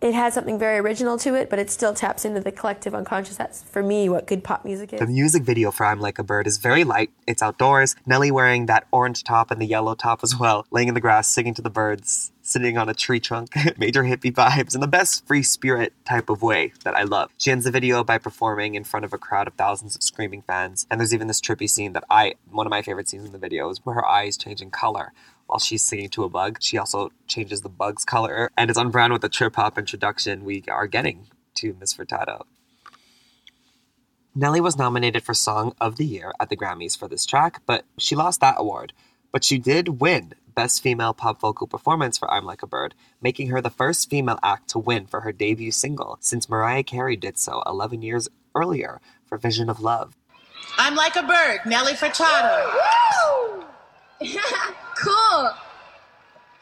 it 0.00 0.14
has 0.14 0.32
something 0.32 0.58
very 0.58 0.78
original 0.78 1.18
to 1.18 1.34
it, 1.34 1.50
but 1.50 1.58
it 1.58 1.70
still 1.70 1.92
taps 1.92 2.24
into 2.24 2.40
the 2.40 2.50
collective 2.50 2.94
unconscious. 2.94 3.36
That's 3.36 3.62
for 3.62 3.82
me 3.82 4.08
what 4.08 4.26
good 4.26 4.42
pop 4.42 4.64
music 4.64 4.94
is. 4.94 5.00
The 5.00 5.06
music 5.06 5.42
video 5.42 5.70
for 5.70 5.84
I'm 5.84 6.00
Like 6.00 6.18
a 6.18 6.22
Bird 6.22 6.46
is 6.46 6.56
very 6.56 6.84
light. 6.84 7.10
It's 7.26 7.42
outdoors. 7.42 7.96
Nelly 8.06 8.30
wearing 8.30 8.66
that 8.66 8.86
orange 8.92 9.24
top 9.24 9.50
and 9.50 9.60
the 9.60 9.66
yellow 9.66 9.94
top 9.94 10.20
as 10.22 10.38
well, 10.38 10.66
laying 10.70 10.88
in 10.88 10.94
the 10.94 11.00
grass, 11.00 11.28
singing 11.28 11.52
to 11.54 11.62
the 11.62 11.68
birds, 11.68 12.32
sitting 12.40 12.78
on 12.78 12.88
a 12.88 12.94
tree 12.94 13.20
trunk. 13.20 13.50
Major 13.78 14.04
hippie 14.04 14.32
vibes 14.32 14.74
in 14.74 14.80
the 14.80 14.88
best 14.88 15.26
free 15.26 15.42
spirit 15.42 15.92
type 16.06 16.30
of 16.30 16.40
way 16.40 16.72
that 16.82 16.96
I 16.96 17.02
love. 17.02 17.30
She 17.36 17.50
ends 17.50 17.66
the 17.66 17.70
video 17.70 18.02
by 18.02 18.16
performing 18.16 18.76
in 18.76 18.84
front 18.84 19.04
of 19.04 19.12
a 19.12 19.18
crowd 19.18 19.48
of 19.48 19.54
thousands 19.54 19.96
of 19.96 20.02
screaming 20.02 20.42
fans. 20.42 20.86
And 20.90 20.98
there's 20.98 21.12
even 21.12 21.28
this 21.28 21.42
trippy 21.42 21.68
scene 21.68 21.92
that 21.92 22.04
I, 22.08 22.34
one 22.50 22.66
of 22.66 22.70
my 22.70 22.80
favorite 22.80 23.10
scenes 23.10 23.26
in 23.26 23.32
the 23.32 23.38
video 23.38 23.68
is 23.68 23.84
where 23.84 23.96
her 23.96 24.06
eyes 24.06 24.38
change 24.38 24.62
in 24.62 24.70
color 24.70 25.12
while 25.50 25.58
she's 25.58 25.82
singing 25.82 26.08
to 26.10 26.22
a 26.22 26.28
bug. 26.28 26.58
She 26.60 26.78
also 26.78 27.10
changes 27.26 27.62
the 27.62 27.68
bug's 27.68 28.04
color, 28.04 28.50
and 28.56 28.70
it's 28.70 28.78
on 28.78 28.90
brand 28.90 29.12
with 29.12 29.20
the 29.20 29.28
trip 29.28 29.56
hop 29.56 29.76
introduction 29.76 30.44
we 30.44 30.62
are 30.68 30.86
getting 30.86 31.26
to 31.56 31.74
Miss 31.80 31.92
Furtado. 31.92 32.44
Nelly 34.32 34.60
was 34.60 34.78
nominated 34.78 35.24
for 35.24 35.34
Song 35.34 35.74
of 35.80 35.96
the 35.96 36.04
Year 36.04 36.32
at 36.38 36.50
the 36.50 36.56
Grammys 36.56 36.96
for 36.96 37.08
this 37.08 37.26
track, 37.26 37.62
but 37.66 37.84
she 37.98 38.14
lost 38.14 38.40
that 38.40 38.54
award. 38.58 38.92
But 39.32 39.42
she 39.42 39.58
did 39.58 40.00
win 40.00 40.34
Best 40.54 40.84
Female 40.84 41.12
Pop 41.14 41.40
Vocal 41.40 41.66
Performance 41.66 42.16
for 42.16 42.30
I'm 42.30 42.44
Like 42.44 42.62
a 42.62 42.68
Bird, 42.68 42.94
making 43.20 43.48
her 43.48 43.60
the 43.60 43.70
first 43.70 44.08
female 44.08 44.38
act 44.44 44.68
to 44.68 44.78
win 44.78 45.06
for 45.06 45.22
her 45.22 45.32
debut 45.32 45.72
single 45.72 46.16
since 46.20 46.48
Mariah 46.48 46.84
Carey 46.84 47.16
did 47.16 47.38
so 47.38 47.60
11 47.66 48.02
years 48.02 48.28
earlier 48.54 49.00
for 49.26 49.36
Vision 49.36 49.68
of 49.68 49.80
Love. 49.80 50.16
I'm 50.78 50.94
Like 50.94 51.16
a 51.16 51.24
Bird, 51.24 51.62
Nelly 51.66 51.94
Furtado. 51.94 52.70
cool. 55.00 55.50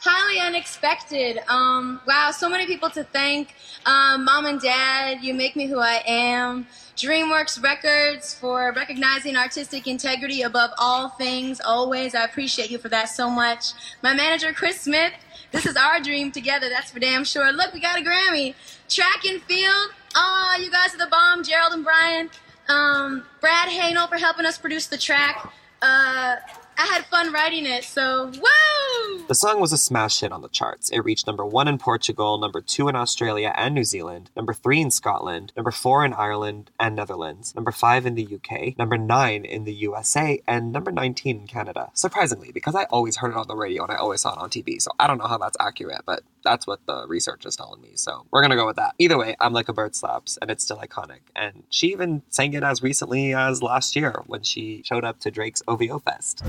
Highly 0.00 0.38
unexpected. 0.40 1.40
Um, 1.48 2.00
wow, 2.06 2.30
so 2.30 2.48
many 2.48 2.66
people 2.66 2.88
to 2.90 3.02
thank. 3.02 3.54
Um, 3.84 4.24
Mom 4.24 4.46
and 4.46 4.60
Dad, 4.60 5.22
you 5.22 5.34
make 5.34 5.56
me 5.56 5.66
who 5.66 5.80
I 5.80 6.02
am. 6.06 6.66
DreamWorks 6.96 7.62
Records 7.62 8.34
for 8.34 8.72
recognizing 8.74 9.36
artistic 9.36 9.88
integrity 9.88 10.42
above 10.42 10.70
all 10.78 11.08
things, 11.10 11.60
always. 11.64 12.14
I 12.14 12.24
appreciate 12.24 12.70
you 12.70 12.78
for 12.78 12.88
that 12.90 13.06
so 13.06 13.28
much. 13.28 13.72
My 14.02 14.14
manager, 14.14 14.52
Chris 14.52 14.80
Smith, 14.80 15.12
this 15.50 15.66
is 15.66 15.76
our 15.76 16.00
dream 16.00 16.30
together, 16.30 16.68
that's 16.68 16.92
for 16.92 17.00
damn 17.00 17.24
sure. 17.24 17.52
Look, 17.52 17.72
we 17.72 17.80
got 17.80 17.98
a 17.98 18.02
Grammy. 18.02 18.54
Track 18.88 19.24
and 19.26 19.42
field, 19.42 19.90
oh, 20.14 20.58
you 20.60 20.70
guys 20.70 20.94
are 20.94 20.98
the 20.98 21.08
bomb, 21.10 21.42
Gerald 21.42 21.72
and 21.72 21.84
Brian. 21.84 22.30
Um, 22.68 23.24
Brad 23.40 23.68
Haehnel 23.68 24.08
for 24.08 24.16
helping 24.16 24.46
us 24.46 24.58
produce 24.58 24.86
the 24.86 24.98
track. 24.98 25.52
Uh, 25.80 26.36
I 26.80 26.86
had 26.86 27.04
fun 27.06 27.32
writing 27.32 27.66
it, 27.66 27.82
so 27.82 28.26
woo! 28.26 29.26
The 29.26 29.34
song 29.34 29.58
was 29.60 29.72
a 29.72 29.78
smash 29.78 30.20
hit 30.20 30.30
on 30.30 30.42
the 30.42 30.48
charts. 30.48 30.90
It 30.90 31.00
reached 31.00 31.26
number 31.26 31.44
one 31.44 31.66
in 31.66 31.76
Portugal, 31.76 32.38
number 32.38 32.60
two 32.60 32.86
in 32.86 32.94
Australia 32.94 33.52
and 33.56 33.74
New 33.74 33.82
Zealand, 33.82 34.30
number 34.36 34.54
three 34.54 34.80
in 34.80 34.92
Scotland, 34.92 35.52
number 35.56 35.72
four 35.72 36.04
in 36.04 36.12
Ireland 36.12 36.70
and 36.78 36.94
Netherlands, 36.94 37.52
number 37.52 37.72
five 37.72 38.06
in 38.06 38.14
the 38.14 38.28
UK, 38.32 38.78
number 38.78 38.96
nine 38.96 39.44
in 39.44 39.64
the 39.64 39.74
USA, 39.74 40.40
and 40.46 40.70
number 40.70 40.92
19 40.92 41.40
in 41.40 41.46
Canada. 41.48 41.90
Surprisingly, 41.94 42.52
because 42.52 42.76
I 42.76 42.84
always 42.84 43.16
heard 43.16 43.32
it 43.32 43.36
on 43.36 43.48
the 43.48 43.56
radio 43.56 43.82
and 43.82 43.90
I 43.90 43.96
always 43.96 44.20
saw 44.20 44.34
it 44.34 44.38
on 44.38 44.48
TV, 44.48 44.80
so 44.80 44.92
I 45.00 45.08
don't 45.08 45.18
know 45.18 45.26
how 45.26 45.38
that's 45.38 45.56
accurate, 45.58 46.02
but 46.06 46.22
that's 46.44 46.66
what 46.66 46.80
the 46.86 47.06
research 47.08 47.46
is 47.46 47.56
telling 47.56 47.80
me, 47.80 47.92
so 47.94 48.26
we're 48.30 48.42
gonna 48.42 48.56
go 48.56 48.66
with 48.66 48.76
that. 48.76 48.94
Either 48.98 49.18
way, 49.18 49.36
I'm 49.40 49.52
Like 49.52 49.68
a 49.68 49.72
Bird 49.72 49.94
slaps, 49.94 50.38
and 50.40 50.50
it's 50.50 50.64
still 50.64 50.78
iconic. 50.78 51.20
And 51.34 51.64
she 51.70 51.88
even 51.88 52.22
sang 52.28 52.52
it 52.52 52.62
as 52.62 52.82
recently 52.82 53.34
as 53.34 53.62
last 53.62 53.96
year 53.96 54.22
when 54.26 54.42
she 54.42 54.82
showed 54.84 55.04
up 55.04 55.20
to 55.20 55.30
Drake's 55.30 55.62
OVO 55.68 55.98
Fest. 55.98 56.42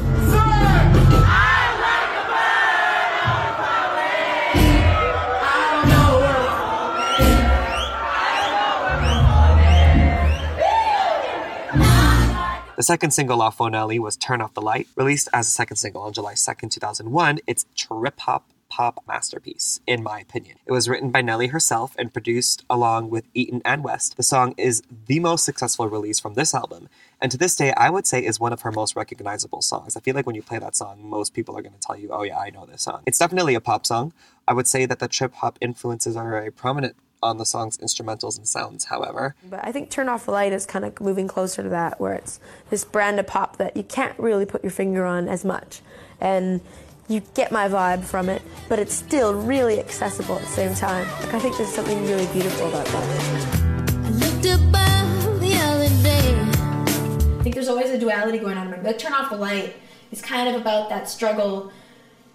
The 12.79 12.83
second 12.83 13.11
single 13.11 13.41
off 13.41 13.59
Nelly 13.59 13.99
was 13.99 14.15
Turn 14.15 14.39
Off 14.39 14.53
the 14.53 14.61
Light, 14.61 14.87
released 14.95 15.27
as 15.33 15.47
a 15.47 15.51
second 15.51 15.75
single 15.75 16.01
on 16.03 16.13
July 16.13 16.35
2nd, 16.35 16.71
2001. 16.71 17.39
It's 17.45 17.65
trip 17.75 18.17
hop 18.21 18.45
pop 18.69 19.03
masterpiece, 19.07 19.79
in 19.87 20.03
my 20.03 20.19
opinion. 20.19 20.57
It 20.65 20.71
was 20.71 20.87
written 20.87 21.11
by 21.11 21.21
Nelly 21.21 21.47
herself 21.47 21.95
and 21.97 22.13
produced 22.13 22.63
along 22.69 23.09
with 23.09 23.25
Eaton 23.33 23.61
and 23.65 23.83
West. 23.83 24.15
The 24.17 24.23
song 24.23 24.53
is 24.57 24.83
the 25.07 25.19
most 25.19 25.43
successful 25.43 25.87
release 25.87 26.19
from 26.19 26.35
this 26.35 26.53
album, 26.53 26.87
and 27.21 27.31
to 27.31 27.37
this 27.37 27.55
day, 27.55 27.73
I 27.73 27.89
would 27.89 28.07
say 28.07 28.23
is 28.23 28.39
one 28.39 28.53
of 28.53 28.61
her 28.61 28.71
most 28.71 28.95
recognizable 28.95 29.61
songs. 29.61 29.97
I 29.97 29.99
feel 29.99 30.15
like 30.15 30.25
when 30.25 30.35
you 30.35 30.41
play 30.41 30.59
that 30.59 30.75
song, 30.75 30.99
most 31.03 31.33
people 31.33 31.57
are 31.57 31.61
going 31.61 31.73
to 31.73 31.79
tell 31.79 31.97
you, 31.97 32.09
oh, 32.11 32.23
yeah, 32.23 32.37
I 32.37 32.49
know 32.49 32.65
this 32.65 32.83
song. 32.83 33.01
It's 33.05 33.17
definitely 33.17 33.55
a 33.55 33.61
pop 33.61 33.85
song. 33.85 34.13
I 34.47 34.53
would 34.53 34.67
say 34.67 34.85
that 34.85 34.99
the 34.99 35.07
trip 35.07 35.33
hop 35.35 35.57
influences 35.61 36.15
are 36.15 36.29
very 36.29 36.51
prominent 36.51 36.95
on 37.21 37.37
the 37.37 37.45
song's 37.45 37.77
instrumentals 37.79 38.37
and 38.37 38.47
sounds, 38.47 38.85
however. 38.85 39.35
But 39.43 39.59
I 39.63 39.73
think 39.73 39.89
Turn 39.89 40.07
Off 40.07 40.25
the 40.25 40.31
Light 40.31 40.53
is 40.53 40.65
kind 40.65 40.85
of 40.85 40.99
moving 41.01 41.27
closer 41.27 41.61
to 41.61 41.69
that, 41.69 41.99
where 41.99 42.13
it's 42.13 42.39
this 42.69 42.85
brand 42.85 43.19
of 43.19 43.27
pop 43.27 43.57
that 43.57 43.75
you 43.75 43.83
can't 43.83 44.17
really 44.17 44.45
put 44.45 44.63
your 44.63 44.71
finger 44.71 45.05
on 45.05 45.27
as 45.27 45.43
much. 45.43 45.81
And 46.21 46.61
you 47.09 47.23
get 47.33 47.51
my 47.51 47.67
vibe 47.67 48.03
from 48.03 48.29
it, 48.29 48.41
but 48.69 48.77
it's 48.77 48.93
still 48.93 49.33
really 49.33 49.79
accessible 49.79 50.35
at 50.35 50.41
the 50.41 50.47
same 50.47 50.75
time. 50.75 51.07
Like, 51.23 51.33
I 51.33 51.39
think 51.39 51.57
there's 51.57 51.73
something 51.73 51.99
really 52.03 52.27
beautiful 52.27 52.69
about 52.69 52.85
that. 52.85 54.05
I 54.05 54.09
looked 54.11 54.45
above 54.45 55.41
the 55.41 55.55
other 55.55 55.89
day. 56.03 57.39
I 57.39 57.43
think 57.43 57.55
there's 57.55 57.67
always 57.67 57.89
a 57.89 57.97
duality 57.97 58.37
going 58.37 58.57
on. 58.57 58.71
in 58.71 58.71
my 58.71 58.87
Like, 58.87 58.99
turn 58.99 59.13
off 59.13 59.31
the 59.31 59.37
light 59.37 59.75
is 60.11 60.21
kind 60.21 60.53
of 60.53 60.61
about 60.61 60.89
that 60.89 61.09
struggle 61.09 61.71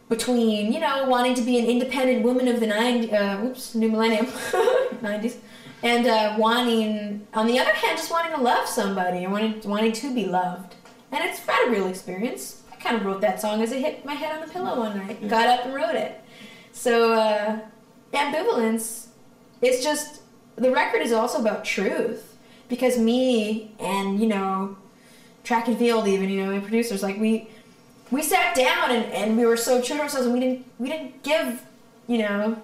between, 0.08 0.72
you 0.72 0.80
know, 0.80 1.04
wanting 1.08 1.34
to 1.34 1.42
be 1.42 1.56
an 1.58 1.66
independent 1.66 2.24
woman 2.24 2.48
of 2.48 2.58
the 2.58 2.66
90s, 2.66 3.12
uh, 3.12 3.46
oops, 3.46 3.76
new 3.76 3.88
millennium, 3.88 4.26
90s, 5.02 5.36
and 5.84 6.06
uh, 6.08 6.34
wanting, 6.36 7.24
on 7.32 7.46
the 7.46 7.60
other 7.60 7.72
hand, 7.72 7.96
just 7.96 8.10
wanting 8.10 8.32
to 8.32 8.42
love 8.42 8.66
somebody 8.66 9.22
and 9.22 9.32
wanting, 9.32 9.60
wanting 9.70 9.92
to 9.92 10.12
be 10.12 10.26
loved. 10.26 10.74
And 11.12 11.22
it's 11.22 11.38
had 11.38 11.68
a 11.68 11.70
real 11.70 11.86
experience 11.86 12.63
kind 12.84 12.96
of 12.96 13.04
wrote 13.04 13.22
that 13.22 13.40
song 13.40 13.62
as 13.62 13.72
I 13.72 13.78
hit 13.78 14.04
my 14.04 14.12
head 14.12 14.36
on 14.36 14.46
the 14.46 14.52
pillow 14.52 14.78
one 14.78 14.96
night. 14.96 15.26
Got 15.28 15.48
up 15.48 15.64
and 15.64 15.74
wrote 15.74 15.94
it. 15.94 16.20
So 16.72 17.14
uh, 17.14 17.58
ambivalence 18.12 19.06
is 19.62 19.82
just 19.82 20.20
the 20.56 20.70
record 20.70 21.00
is 21.00 21.10
also 21.12 21.40
about 21.40 21.64
truth 21.64 22.36
because 22.68 22.98
me 22.98 23.72
and 23.80 24.20
you 24.20 24.26
know 24.26 24.76
track 25.42 25.66
and 25.68 25.78
field 25.78 26.06
even 26.06 26.28
you 26.28 26.44
know 26.44 26.52
my 26.52 26.60
producers 26.60 27.02
like 27.02 27.18
we 27.18 27.48
we 28.10 28.22
sat 28.22 28.54
down 28.54 28.90
and, 28.90 29.04
and 29.12 29.36
we 29.36 29.44
were 29.46 29.56
so 29.56 29.80
true 29.80 29.96
to 29.96 30.02
ourselves 30.02 30.26
and 30.26 30.34
we 30.34 30.40
didn't 30.40 30.64
we 30.78 30.88
didn't 30.88 31.22
give 31.22 31.62
you 32.06 32.18
know 32.18 32.60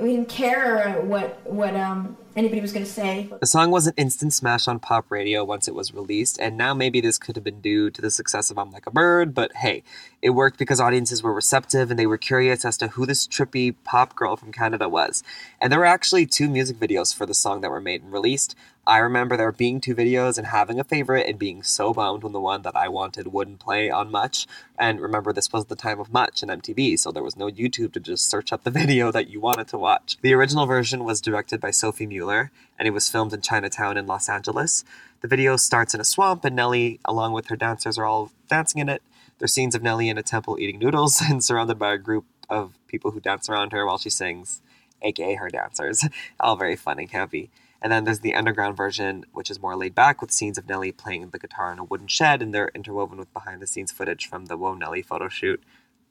we 0.00 0.16
didn't 0.16 0.28
care 0.28 1.00
what 1.02 1.40
what 1.44 1.74
um 1.76 2.16
anybody 2.36 2.60
was 2.60 2.72
going 2.72 2.84
to 2.84 2.90
say. 2.90 3.28
The 3.40 3.46
song 3.46 3.70
was 3.70 3.86
an 3.86 3.94
instant 3.96 4.32
smash 4.32 4.68
on 4.68 4.78
pop 4.78 5.10
radio 5.10 5.44
once 5.44 5.66
it 5.66 5.74
was 5.74 5.94
released, 5.94 6.38
and 6.38 6.56
now 6.56 6.74
maybe 6.74 7.00
this 7.00 7.18
could 7.18 7.36
have 7.36 7.44
been 7.44 7.60
due 7.60 7.90
to 7.90 8.02
the 8.02 8.10
success 8.10 8.50
of 8.50 8.58
I'm 8.58 8.70
Like 8.70 8.86
a 8.86 8.90
Bird, 8.90 9.34
but 9.34 9.56
hey, 9.56 9.82
it 10.22 10.30
worked 10.30 10.58
because 10.58 10.80
audiences 10.80 11.22
were 11.22 11.32
receptive 11.32 11.90
and 11.90 11.98
they 11.98 12.06
were 12.06 12.18
curious 12.18 12.64
as 12.64 12.76
to 12.78 12.88
who 12.88 13.06
this 13.06 13.26
trippy 13.26 13.74
pop 13.84 14.14
girl 14.14 14.36
from 14.36 14.52
Canada 14.52 14.88
was. 14.88 15.22
And 15.60 15.72
there 15.72 15.78
were 15.78 15.84
actually 15.86 16.26
two 16.26 16.48
music 16.48 16.78
videos 16.78 17.14
for 17.14 17.26
the 17.26 17.34
song 17.34 17.60
that 17.62 17.70
were 17.70 17.80
made 17.80 18.02
and 18.02 18.12
released. 18.12 18.54
I 18.88 18.98
remember 18.98 19.36
there 19.36 19.50
being 19.50 19.80
two 19.80 19.96
videos 19.96 20.38
and 20.38 20.46
having 20.46 20.78
a 20.78 20.84
favorite 20.84 21.26
and 21.26 21.36
being 21.38 21.64
so 21.64 21.92
bummed 21.92 22.22
when 22.22 22.32
the 22.32 22.40
one 22.40 22.62
that 22.62 22.76
I 22.76 22.86
wanted 22.86 23.32
wouldn't 23.32 23.58
play 23.58 23.90
on 23.90 24.12
Much. 24.12 24.46
And 24.78 25.00
remember, 25.00 25.32
this 25.32 25.52
was 25.52 25.66
the 25.66 25.74
time 25.74 25.98
of 25.98 26.12
Much 26.12 26.40
and 26.40 26.50
MTV, 26.62 26.96
so 26.96 27.10
there 27.10 27.24
was 27.24 27.36
no 27.36 27.50
YouTube 27.50 27.92
to 27.94 28.00
just 28.00 28.30
search 28.30 28.52
up 28.52 28.62
the 28.62 28.70
video 28.82 29.10
that 29.10 29.28
you 29.28 29.40
wanted 29.40 29.66
to 29.68 29.78
watch. 29.78 30.18
The 30.22 30.34
original 30.34 30.66
version 30.66 31.02
was 31.02 31.20
directed 31.20 31.60
by 31.60 31.72
Sophie 31.72 32.06
Muller, 32.26 32.50
and 32.76 32.88
it 32.88 32.90
was 32.90 33.08
filmed 33.08 33.32
in 33.32 33.40
Chinatown 33.40 33.96
in 33.96 34.08
Los 34.08 34.28
Angeles. 34.28 34.84
The 35.20 35.28
video 35.28 35.56
starts 35.56 35.94
in 35.94 36.00
a 36.00 36.04
swamp, 36.04 36.44
and 36.44 36.56
Nelly, 36.56 36.98
along 37.04 37.32
with 37.34 37.46
her 37.46 37.56
dancers, 37.56 37.98
are 37.98 38.04
all 38.04 38.32
dancing 38.48 38.80
in 38.80 38.88
it. 38.88 39.00
There's 39.38 39.52
scenes 39.52 39.76
of 39.76 39.82
Nelly 39.82 40.08
in 40.08 40.18
a 40.18 40.24
temple 40.24 40.58
eating 40.58 40.80
noodles 40.80 41.20
and 41.30 41.44
surrounded 41.44 41.78
by 41.78 41.92
a 41.92 41.98
group 41.98 42.24
of 42.50 42.78
people 42.88 43.12
who 43.12 43.20
dance 43.20 43.48
around 43.48 43.70
her 43.72 43.86
while 43.86 43.98
she 43.98 44.10
sings, 44.10 44.60
aka 45.02 45.36
her 45.36 45.48
dancers. 45.50 46.04
all 46.40 46.56
very 46.56 46.74
fun 46.74 46.98
and 46.98 47.08
campy. 47.08 47.48
And 47.80 47.92
then 47.92 48.02
there's 48.02 48.20
the 48.20 48.34
underground 48.34 48.76
version, 48.76 49.24
which 49.32 49.48
is 49.48 49.62
more 49.62 49.76
laid 49.76 49.94
back 49.94 50.20
with 50.20 50.32
scenes 50.32 50.58
of 50.58 50.68
Nelly 50.68 50.90
playing 50.90 51.28
the 51.30 51.38
guitar 51.38 51.72
in 51.72 51.78
a 51.78 51.84
wooden 51.84 52.08
shed, 52.08 52.42
and 52.42 52.52
they're 52.52 52.72
interwoven 52.74 53.18
with 53.18 53.32
behind 53.32 53.62
the 53.62 53.68
scenes 53.68 53.92
footage 53.92 54.28
from 54.28 54.46
the 54.46 54.56
Whoa 54.56 54.74
Nelly 54.74 55.02
photo 55.02 55.28
shoot. 55.28 55.62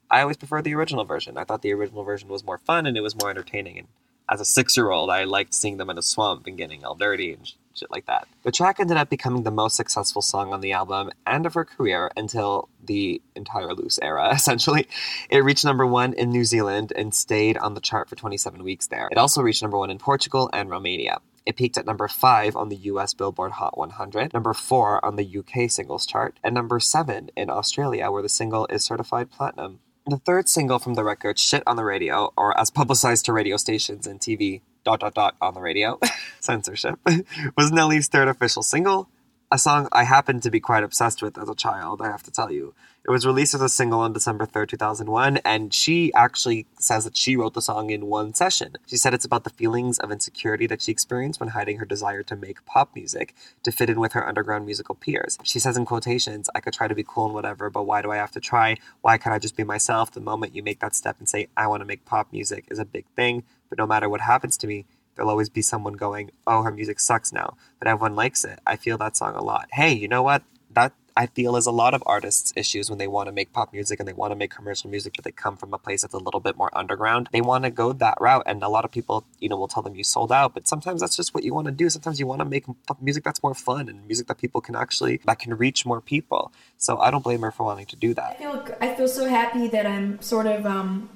I 0.09 0.21
always 0.21 0.37
preferred 0.37 0.63
the 0.63 0.75
original 0.75 1.03
version. 1.03 1.37
I 1.37 1.43
thought 1.43 1.61
the 1.61 1.73
original 1.73 2.03
version 2.03 2.29
was 2.29 2.45
more 2.45 2.59
fun 2.59 2.85
and 2.85 2.95
it 2.95 3.01
was 3.01 3.19
more 3.19 3.31
entertaining. 3.31 3.79
And 3.79 3.87
as 4.29 4.41
a 4.41 4.45
six 4.45 4.75
year 4.75 4.91
old, 4.91 5.09
I 5.09 5.23
liked 5.23 5.53
seeing 5.53 5.77
them 5.77 5.89
in 5.89 5.97
a 5.97 6.01
swamp 6.01 6.47
and 6.47 6.57
getting 6.57 6.83
all 6.83 6.95
dirty 6.95 7.33
and 7.33 7.51
shit 7.73 7.91
like 7.91 8.05
that. 8.05 8.27
The 8.43 8.51
track 8.51 8.79
ended 8.79 8.97
up 8.97 9.09
becoming 9.09 9.43
the 9.43 9.51
most 9.51 9.75
successful 9.75 10.21
song 10.21 10.53
on 10.53 10.61
the 10.61 10.71
album 10.71 11.11
and 11.27 11.45
of 11.45 11.53
her 11.53 11.65
career 11.65 12.11
until 12.15 12.69
the 12.83 13.21
entire 13.35 13.73
loose 13.73 13.99
era, 14.01 14.29
essentially. 14.33 14.87
It 15.29 15.43
reached 15.43 15.65
number 15.65 15.85
one 15.85 16.13
in 16.13 16.29
New 16.29 16.45
Zealand 16.45 16.93
and 16.95 17.13
stayed 17.13 17.57
on 17.57 17.73
the 17.73 17.81
chart 17.81 18.09
for 18.09 18.15
27 18.15 18.63
weeks 18.63 18.87
there. 18.87 19.09
It 19.11 19.17
also 19.17 19.41
reached 19.41 19.61
number 19.61 19.77
one 19.77 19.89
in 19.89 19.97
Portugal 19.97 20.49
and 20.53 20.69
Romania. 20.69 21.19
It 21.45 21.57
peaked 21.57 21.77
at 21.77 21.85
number 21.85 22.07
5 22.07 22.55
on 22.55 22.69
the 22.69 22.75
US 22.77 23.13
Billboard 23.13 23.53
Hot 23.53 23.77
100, 23.77 24.33
number 24.33 24.53
4 24.53 25.05
on 25.05 25.15
the 25.15 25.37
UK 25.37 25.69
singles 25.69 26.07
chart, 26.07 26.39
and 26.43 26.55
number 26.55 26.79
7 26.79 27.29
in 27.35 27.49
Australia, 27.51 28.09
where 28.09 28.23
the 28.23 28.29
single 28.29 28.65
is 28.67 28.83
certified 28.83 29.29
platinum. 29.29 29.79
The 30.07 30.17
third 30.17 30.47
single 30.47 30.77
from 30.77 30.93
the 30.93 31.03
record, 31.03 31.39
Shit 31.39 31.63
on 31.65 31.77
the 31.77 31.83
Radio, 31.83 32.31
or 32.37 32.55
as 32.59 32.69
publicized 32.69 33.25
to 33.25 33.33
radio 33.33 33.57
stations 33.57 34.05
and 34.05 34.19
TV, 34.19 34.61
dot 34.83 34.99
dot 34.99 35.15
dot 35.15 35.35
on 35.41 35.55
the 35.55 35.61
radio, 35.61 35.99
censorship, 36.39 36.99
was 37.57 37.71
Nelly's 37.71 38.07
third 38.07 38.27
official 38.27 38.61
single, 38.61 39.09
a 39.55 39.57
song 39.57 39.87
I 39.93 40.03
happened 40.03 40.43
to 40.43 40.51
be 40.51 40.59
quite 40.59 40.83
obsessed 40.83 41.21
with 41.21 41.37
as 41.37 41.47
a 41.47 41.55
child, 41.55 42.01
I 42.01 42.07
have 42.07 42.23
to 42.23 42.31
tell 42.31 42.51
you. 42.51 42.73
It 43.05 43.11
was 43.11 43.25
released 43.25 43.53
as 43.53 43.61
a 43.61 43.69
single 43.69 44.01
on 44.01 44.11
December 44.11 44.45
3rd, 44.45 44.67
2001, 44.69 45.37
and 45.45 45.73
she 45.73 46.11
actually 46.13 46.65
says 46.77 47.05
that 47.05 47.15
she 47.15 47.37
wrote 47.37 47.53
the 47.53 47.61
song 47.61 47.89
in 47.89 48.07
one 48.07 48.33
session. 48.33 48.75
She 48.85 48.97
said 48.97 49.13
it's 49.13 49.23
about 49.23 49.45
the 49.45 49.49
feelings 49.51 49.97
of 49.99 50.11
insecurity 50.11 50.67
that 50.67 50.81
she 50.81 50.91
experienced 50.91 51.39
when 51.39 51.49
hiding 51.49 51.77
her 51.77 51.85
desire 51.85 52.21
to 52.23 52.35
make 52.35 52.65
pop 52.65 52.93
music 52.95 53.33
to 53.63 53.71
fit 53.71 53.89
in 53.89 53.97
with 53.97 54.11
her 54.11 54.27
underground 54.27 54.65
musical 54.65 54.95
peers. 54.95 55.37
She 55.43 55.59
says 55.59 55.77
in 55.77 55.85
quotations, 55.85 56.49
I 56.53 56.59
could 56.59 56.73
try 56.73 56.89
to 56.89 56.95
be 56.95 57.05
cool 57.07 57.27
and 57.27 57.33
whatever, 57.33 57.69
but 57.69 57.85
why 57.85 58.01
do 58.01 58.11
I 58.11 58.17
have 58.17 58.31
to 58.31 58.41
try? 58.41 58.75
Why 58.99 59.17
can't 59.17 59.33
I 59.33 59.39
just 59.39 59.55
be 59.55 59.63
myself? 59.63 60.11
The 60.11 60.19
moment 60.19 60.53
you 60.53 60.63
make 60.63 60.81
that 60.81 60.95
step 60.95 61.15
and 61.19 61.29
say, 61.29 61.47
I 61.55 61.67
want 61.67 61.79
to 61.79 61.85
make 61.85 62.03
pop 62.03 62.33
music 62.33 62.65
is 62.69 62.79
a 62.79 62.83
big 62.83 63.05
thing, 63.15 63.43
but 63.69 63.77
no 63.77 63.87
matter 63.87 64.09
what 64.09 64.19
happens 64.19 64.57
to 64.57 64.67
me, 64.67 64.85
there'll 65.15 65.29
always 65.29 65.49
be 65.49 65.61
someone 65.61 65.93
going, 65.93 66.31
"Oh, 66.45 66.61
her 66.63 66.71
music 66.71 66.99
sucks 66.99 67.31
now," 67.33 67.55
but 67.79 67.87
everyone 67.87 68.15
likes 68.15 68.43
it. 68.43 68.59
I 68.65 68.75
feel 68.75 68.97
that 68.99 69.15
song 69.17 69.35
a 69.35 69.43
lot. 69.43 69.67
Hey, 69.73 69.93
you 69.93 70.07
know 70.07 70.23
what? 70.23 70.43
That 70.71 70.93
I 71.17 71.27
feel 71.27 71.55
is 71.55 71.65
a 71.65 71.71
lot 71.71 71.93
of 71.93 72.03
artists' 72.05 72.51
issues 72.57 72.89
when 72.89 72.99
they 72.99 73.07
want 73.07 73.27
to 73.27 73.31
make 73.31 73.53
pop 73.53 73.71
music 73.71 73.99
and 74.01 74.07
they 74.07 74.11
want 74.11 74.31
to 74.31 74.35
make 74.35 74.51
commercial 74.51 74.89
music, 74.89 75.13
but 75.15 75.23
they 75.23 75.31
come 75.31 75.55
from 75.55 75.73
a 75.73 75.77
place 75.77 76.01
that's 76.01 76.13
a 76.13 76.17
little 76.17 76.41
bit 76.41 76.57
more 76.57 76.69
underground. 76.77 77.29
They 77.31 77.39
want 77.39 77.63
to 77.63 77.69
go 77.69 77.93
that 77.93 78.17
route, 78.19 78.43
and 78.45 78.61
a 78.61 78.67
lot 78.67 78.83
of 78.83 78.91
people, 78.91 79.23
you 79.39 79.47
know, 79.47 79.55
will 79.55 79.69
tell 79.69 79.81
them 79.81 79.95
you 79.95 80.03
sold 80.03 80.29
out. 80.33 80.53
But 80.53 80.67
sometimes 80.67 80.99
that's 80.99 81.15
just 81.15 81.33
what 81.33 81.45
you 81.45 81.53
want 81.53 81.67
to 81.67 81.71
do. 81.71 81.89
Sometimes 81.89 82.19
you 82.19 82.27
want 82.27 82.39
to 82.39 82.45
make 82.45 82.65
music 83.01 83.23
that's 83.23 83.41
more 83.41 83.53
fun 83.55 83.87
and 83.87 84.05
music 84.05 84.27
that 84.27 84.37
people 84.37 84.59
can 84.59 84.75
actually 84.75 85.21
that 85.25 85.39
can 85.39 85.53
reach 85.55 85.85
more 85.85 86.01
people. 86.01 86.51
So 86.77 86.97
I 86.97 87.11
don't 87.11 87.23
blame 87.23 87.41
her 87.43 87.51
for 87.51 87.63
wanting 87.63 87.85
to 87.85 87.95
do 87.95 88.11
I 88.11 88.13
that. 88.15 88.37
feel 88.37 88.67
I 88.81 88.93
feel 88.93 89.07
so 89.07 89.27
happy 89.29 89.69
that 89.69 89.85
I'm 89.85 90.21
sort 90.21 90.47
of 90.47 90.65
um, 90.65 91.07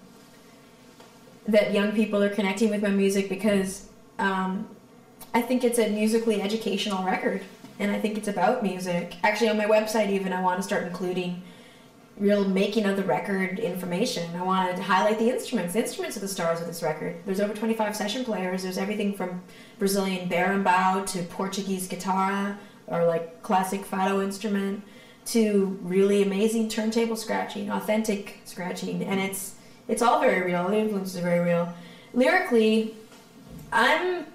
that 1.46 1.74
young 1.74 1.91
people 1.91 2.24
are 2.24 2.29
connecting 2.29 2.70
with 2.70 2.82
my 2.82 2.89
music 2.89 3.27
because 3.27 3.88
um, 4.19 4.67
I 5.33 5.41
think 5.41 5.63
it's 5.63 5.79
a 5.79 5.89
musically 5.89 6.41
educational 6.41 7.03
record, 7.03 7.41
and 7.79 7.91
I 7.91 7.99
think 7.99 8.17
it's 8.17 8.27
about 8.27 8.63
music. 8.63 9.15
Actually, 9.23 9.49
on 9.49 9.57
my 9.57 9.65
website, 9.65 10.09
even 10.09 10.33
I 10.33 10.41
want 10.41 10.59
to 10.59 10.63
start 10.63 10.85
including 10.88 11.41
real 12.17 12.47
making 12.47 12.85
of 12.85 12.97
the 12.97 13.03
record 13.03 13.59
information. 13.59 14.35
I 14.35 14.43
want 14.43 14.75
to 14.75 14.83
highlight 14.83 15.19
the 15.19 15.29
instruments. 15.29 15.73
The 15.73 15.79
instruments 15.79 16.17
are 16.17 16.19
the 16.19 16.27
stars 16.27 16.59
of 16.59 16.67
this 16.67 16.83
record. 16.83 17.15
There's 17.25 17.39
over 17.39 17.53
25 17.53 17.95
session 17.95 18.25
players. 18.25 18.63
There's 18.63 18.77
everything 18.77 19.13
from 19.13 19.41
Brazilian 19.77 20.29
berimbau 20.29 21.05
to 21.13 21.23
Portuguese 21.23 21.88
guitar 21.88 22.57
or 22.88 23.05
like 23.05 23.41
classic 23.41 23.85
fado 23.85 24.21
instrument 24.21 24.83
to 25.27 25.79
really 25.81 26.23
amazing 26.23 26.67
turntable 26.67 27.15
scratching, 27.15 27.69
authentic 27.69 28.41
scratching, 28.45 29.03
and 29.03 29.19
it's 29.19 29.55
it's 29.88 30.01
all 30.01 30.19
very 30.19 30.45
real. 30.45 30.67
The 30.67 30.77
influences 30.77 31.17
are 31.17 31.21
very 31.21 31.39
real. 31.39 31.73
Lyrically, 32.13 32.95
I'm 33.71 34.25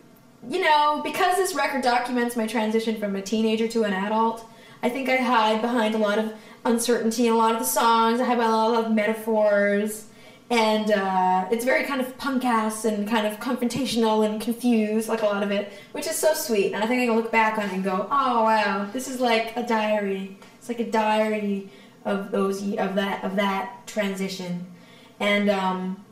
you 0.49 0.61
know, 0.61 1.01
because 1.03 1.37
this 1.37 1.55
record 1.55 1.83
documents 1.83 2.37
my 2.37 2.47
transition 2.47 2.99
from 2.99 3.17
a 3.17 3.23
teenager 3.23 3.67
to 3.69 3.85
an 3.85 3.93
adult, 3.93 4.45
I 4.83 4.89
think 4.89 5.09
I 5.09 5.17
hide 5.17 5.63
behind 5.63 5.95
a 5.95 5.99
lot 5.99 6.19
of 6.19 6.35
uncertainty 6.65 7.27
in 7.27 7.33
a 7.33 7.37
lot 7.37 7.53
of 7.53 7.61
the 7.61 7.67
songs. 7.67 8.21
I 8.21 8.25
hide 8.25 8.37
behind 8.37 8.53
a 8.53 8.57
lot 8.57 8.85
of 8.85 8.93
metaphors. 8.93 10.07
And 10.51 10.91
uh, 10.91 11.49
it's 11.51 11.65
very 11.65 11.85
kind 11.85 12.03
of 12.03 12.17
punk 12.19 12.45
ass 12.45 12.85
and 12.85 13.09
kind 13.09 13.27
of 13.27 13.41
confrontational 13.41 14.27
and 14.27 14.41
confused, 14.41 15.09
like 15.09 15.23
a 15.23 15.27
lot 15.27 15.43
of 15.43 15.51
it, 15.51 15.73
which 15.93 16.07
is 16.07 16.17
so 16.17 16.35
sweet. 16.35 16.75
And 16.75 16.85
I 16.85 16.87
think 16.87 17.01
I 17.01 17.07
can 17.07 17.17
look 17.17 17.33
back 17.33 17.57
on 17.59 17.65
it 17.65 17.73
and 17.73 17.83
go, 17.83 18.07
oh 18.11 18.45
wow, 18.45 18.89
this 18.93 19.09
is 19.09 19.21
like 19.21 19.57
a 19.57 19.63
diary. 19.67 20.37
It's 20.59 20.69
like 20.69 20.81
a 20.81 20.91
diary 20.91 21.71
of 22.05 22.31
those 22.31 22.61
of 22.61 22.95
that 22.95 23.25
of 23.25 23.37
that 23.37 23.87
transition. 23.87 24.67
And 25.19 25.49
um, 25.49 26.04